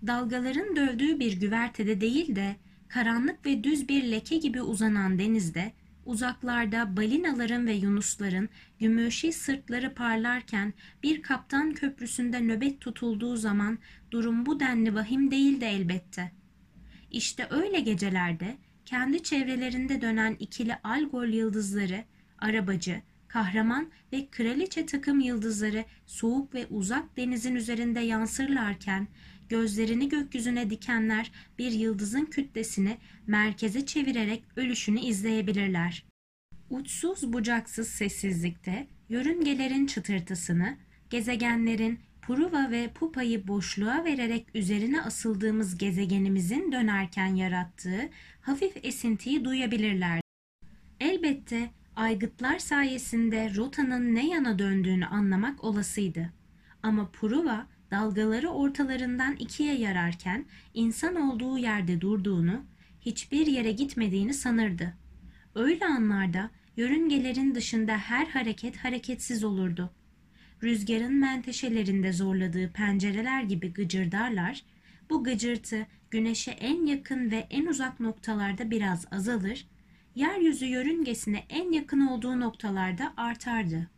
Dalgaların 0.07 0.75
dövdüğü 0.75 1.19
bir 1.19 1.39
güvertede 1.39 2.01
değil 2.01 2.35
de 2.35 2.55
karanlık 2.87 3.45
ve 3.45 3.63
düz 3.63 3.89
bir 3.89 4.11
leke 4.11 4.37
gibi 4.37 4.61
uzanan 4.61 5.19
denizde 5.19 5.71
uzaklarda 6.05 6.97
balinaların 6.97 7.67
ve 7.67 7.73
yunusların 7.73 8.49
gümüşi 8.79 9.33
sırtları 9.33 9.93
parlarken 9.93 10.73
bir 11.03 11.21
kaptan 11.21 11.73
köprüsünde 11.73 12.41
nöbet 12.41 12.81
tutulduğu 12.81 13.35
zaman 13.35 13.79
durum 14.11 14.45
bu 14.45 14.59
denli 14.59 14.95
vahim 14.95 15.31
değildi 15.31 15.65
elbette. 15.65 16.31
İşte 17.11 17.47
öyle 17.49 17.79
gecelerde 17.79 18.57
kendi 18.85 19.23
çevrelerinde 19.23 20.01
dönen 20.01 20.35
ikili 20.39 20.75
Algol 20.83 21.27
yıldızları, 21.27 22.03
arabacı, 22.37 23.01
kahraman 23.27 23.91
ve 24.13 24.27
kraliçe 24.31 24.85
takım 24.85 25.19
yıldızları 25.19 25.85
soğuk 26.05 26.53
ve 26.53 26.67
uzak 26.69 27.17
denizin 27.17 27.55
üzerinde 27.55 27.99
yansırlarken 27.99 29.07
gözlerini 29.51 30.09
gökyüzüne 30.09 30.69
dikenler 30.69 31.31
bir 31.59 31.71
yıldızın 31.71 32.25
kütlesini 32.25 32.97
merkeze 33.27 33.85
çevirerek 33.85 34.43
ölüşünü 34.55 34.99
izleyebilirler. 34.99 36.05
Uçsuz 36.69 37.33
bucaksız 37.33 37.87
sessizlikte 37.87 38.87
yörüngelerin 39.09 39.85
çıtırtısını, 39.85 40.77
gezegenlerin 41.09 41.99
Pruva 42.21 42.71
ve 42.71 42.89
Pupa'yı 42.95 43.47
boşluğa 43.47 44.05
vererek 44.05 44.47
üzerine 44.53 45.01
asıldığımız 45.01 45.77
gezegenimizin 45.77 46.71
dönerken 46.71 47.35
yarattığı 47.35 48.09
hafif 48.41 48.85
esintiyi 48.85 49.45
duyabilirler. 49.45 50.21
Elbette 50.99 51.71
aygıtlar 51.95 52.59
sayesinde 52.59 53.55
rotanın 53.55 54.15
ne 54.15 54.29
yana 54.29 54.59
döndüğünü 54.59 55.05
anlamak 55.05 55.63
olasıydı. 55.63 56.33
Ama 56.83 57.11
Pruva 57.11 57.67
dalgaları 57.91 58.49
ortalarından 58.49 59.35
ikiye 59.35 59.73
yararken 59.73 60.45
insan 60.73 61.15
olduğu 61.15 61.57
yerde 61.57 62.01
durduğunu, 62.01 62.65
hiçbir 63.01 63.47
yere 63.47 63.71
gitmediğini 63.71 64.33
sanırdı. 64.33 64.93
Öyle 65.55 65.85
anlarda 65.85 66.49
yörüngelerin 66.77 67.55
dışında 67.55 67.97
her 67.97 68.25
hareket 68.25 68.77
hareketsiz 68.77 69.43
olurdu. 69.43 69.89
Rüzgarın 70.63 71.13
menteşelerinde 71.13 72.13
zorladığı 72.13 72.71
pencereler 72.71 73.43
gibi 73.43 73.73
gıcırdarlar, 73.73 74.63
bu 75.09 75.23
gıcırtı 75.23 75.87
güneşe 76.11 76.51
en 76.51 76.85
yakın 76.85 77.31
ve 77.31 77.47
en 77.49 77.65
uzak 77.65 77.99
noktalarda 77.99 78.71
biraz 78.71 79.05
azalır, 79.11 79.67
yeryüzü 80.15 80.65
yörüngesine 80.65 81.43
en 81.49 81.71
yakın 81.71 82.07
olduğu 82.07 82.39
noktalarda 82.39 83.13
artardı. 83.17 83.89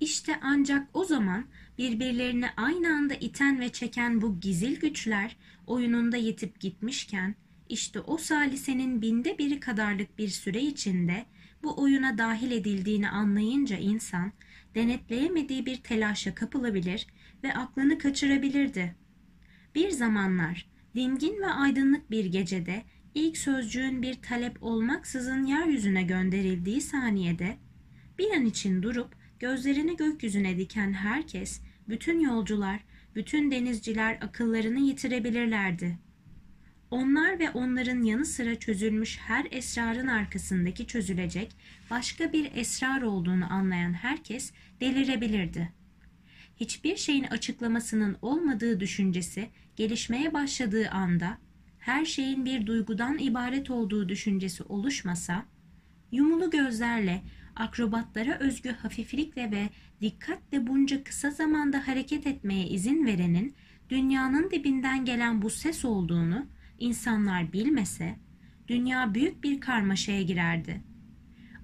İşte 0.00 0.40
ancak 0.42 0.88
o 0.94 1.04
zaman 1.04 1.44
birbirlerini 1.78 2.46
aynı 2.56 2.88
anda 2.88 3.14
iten 3.14 3.60
ve 3.60 3.68
çeken 3.68 4.22
bu 4.22 4.40
gizil 4.40 4.80
güçler 4.80 5.36
oyununda 5.66 6.16
yetip 6.16 6.60
gitmişken 6.60 7.34
işte 7.68 8.00
o 8.00 8.18
salisenin 8.18 9.02
binde 9.02 9.38
biri 9.38 9.60
kadarlık 9.60 10.18
bir 10.18 10.28
süre 10.28 10.62
içinde 10.62 11.26
bu 11.62 11.82
oyuna 11.82 12.18
dahil 12.18 12.50
edildiğini 12.50 13.08
anlayınca 13.08 13.76
insan 13.76 14.32
denetleyemediği 14.74 15.66
bir 15.66 15.76
telaşa 15.76 16.34
kapılabilir 16.34 17.06
ve 17.44 17.54
aklını 17.54 17.98
kaçırabilirdi. 17.98 18.94
Bir 19.74 19.90
zamanlar 19.90 20.68
dingin 20.94 21.42
ve 21.42 21.46
aydınlık 21.46 22.10
bir 22.10 22.24
gecede 22.24 22.82
ilk 23.14 23.38
sözcüğün 23.38 24.02
bir 24.02 24.14
talep 24.14 24.62
olmaksızın 24.62 25.44
yeryüzüne 25.44 26.02
gönderildiği 26.02 26.80
saniyede 26.80 27.56
bir 28.18 28.30
an 28.30 28.44
için 28.44 28.82
durup 28.82 29.23
Gözlerini 29.44 29.96
gökyüzüne 29.96 30.58
diken 30.58 30.92
herkes, 30.92 31.60
bütün 31.88 32.20
yolcular, 32.20 32.80
bütün 33.14 33.50
denizciler 33.50 34.18
akıllarını 34.20 34.80
yitirebilirlerdi. 34.80 35.98
Onlar 36.90 37.38
ve 37.38 37.50
onların 37.50 38.02
yanı 38.02 38.24
sıra 38.24 38.54
çözülmüş 38.54 39.18
her 39.18 39.46
esrarın 39.50 40.06
arkasındaki 40.06 40.86
çözülecek 40.86 41.56
başka 41.90 42.32
bir 42.32 42.50
esrar 42.54 43.02
olduğunu 43.02 43.52
anlayan 43.52 43.92
herkes 43.92 44.52
delirebilirdi. 44.80 45.72
Hiçbir 46.56 46.96
şeyin 46.96 47.24
açıklamasının 47.24 48.16
olmadığı 48.22 48.80
düşüncesi 48.80 49.48
gelişmeye 49.76 50.32
başladığı 50.34 50.90
anda 50.90 51.38
her 51.78 52.04
şeyin 52.04 52.44
bir 52.44 52.66
duygudan 52.66 53.18
ibaret 53.18 53.70
olduğu 53.70 54.08
düşüncesi 54.08 54.62
oluşmasa, 54.62 55.46
yumulu 56.12 56.50
gözlerle 56.50 57.22
akrobatlara 57.56 58.38
özgü 58.38 58.70
hafiflikle 58.70 59.50
ve 59.50 59.68
dikkatle 60.00 60.66
bunca 60.66 61.04
kısa 61.04 61.30
zamanda 61.30 61.88
hareket 61.88 62.26
etmeye 62.26 62.66
izin 62.68 63.06
verenin 63.06 63.54
dünyanın 63.90 64.50
dibinden 64.50 65.04
gelen 65.04 65.42
bu 65.42 65.50
ses 65.50 65.84
olduğunu 65.84 66.46
insanlar 66.78 67.52
bilmese 67.52 68.16
dünya 68.68 69.14
büyük 69.14 69.44
bir 69.44 69.60
karmaşaya 69.60 70.22
girerdi. 70.22 70.80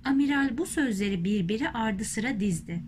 Amiral 0.05 0.59
bu 0.59 0.67
sözleri 0.67 1.25
birbiri 1.25 1.69
ardı 1.69 2.05
sıra 2.05 2.41
dizdi. 2.41 2.83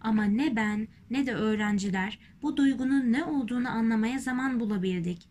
Ama 0.00 0.24
ne 0.24 0.56
ben 0.56 0.88
ne 1.10 1.26
de 1.26 1.34
öğrenciler 1.34 2.18
bu 2.42 2.56
duygunun 2.56 3.12
ne 3.12 3.24
olduğunu 3.24 3.68
anlamaya 3.68 4.18
zaman 4.18 4.60
bulabildik. 4.60 5.28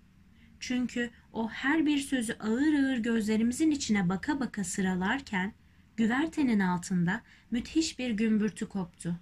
Çünkü 0.60 1.10
o 1.34 1.50
her 1.50 1.86
bir 1.86 1.98
sözü 1.98 2.34
ağır 2.34 2.74
ağır 2.74 2.98
gözlerimizin 2.98 3.72
içine 3.72 4.10
baka 4.10 4.40
baka 4.40 4.64
sıralarken 4.64 5.54
Güvertenin 5.98 6.60
altında 6.60 7.22
müthiş 7.52 8.00
bir 8.00 8.10
gümbürtü 8.12 8.70
koptu. 8.70 9.20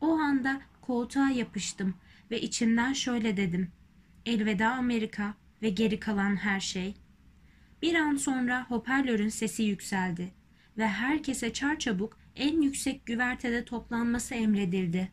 O 0.00 0.06
anda 0.12 0.60
koltuğa 0.80 1.30
yapıştım 1.30 1.94
ve 2.30 2.40
içimden 2.40 2.92
şöyle 2.92 3.36
dedim. 3.36 3.72
Elveda 4.26 4.70
Amerika 4.70 5.34
ve 5.62 5.68
geri 5.68 6.00
kalan 6.00 6.36
her 6.36 6.60
şey. 6.60 6.94
Bir 7.82 7.94
an 7.94 8.16
sonra 8.16 8.66
hoparlörün 8.68 9.28
sesi 9.28 9.62
yükseldi 9.62 10.32
ve 10.78 10.88
herkese 10.88 11.52
çarçabuk 11.52 12.18
en 12.36 12.60
yüksek 12.60 13.06
güvertede 13.06 13.64
toplanması 13.64 14.34
emredildi. 14.34 15.12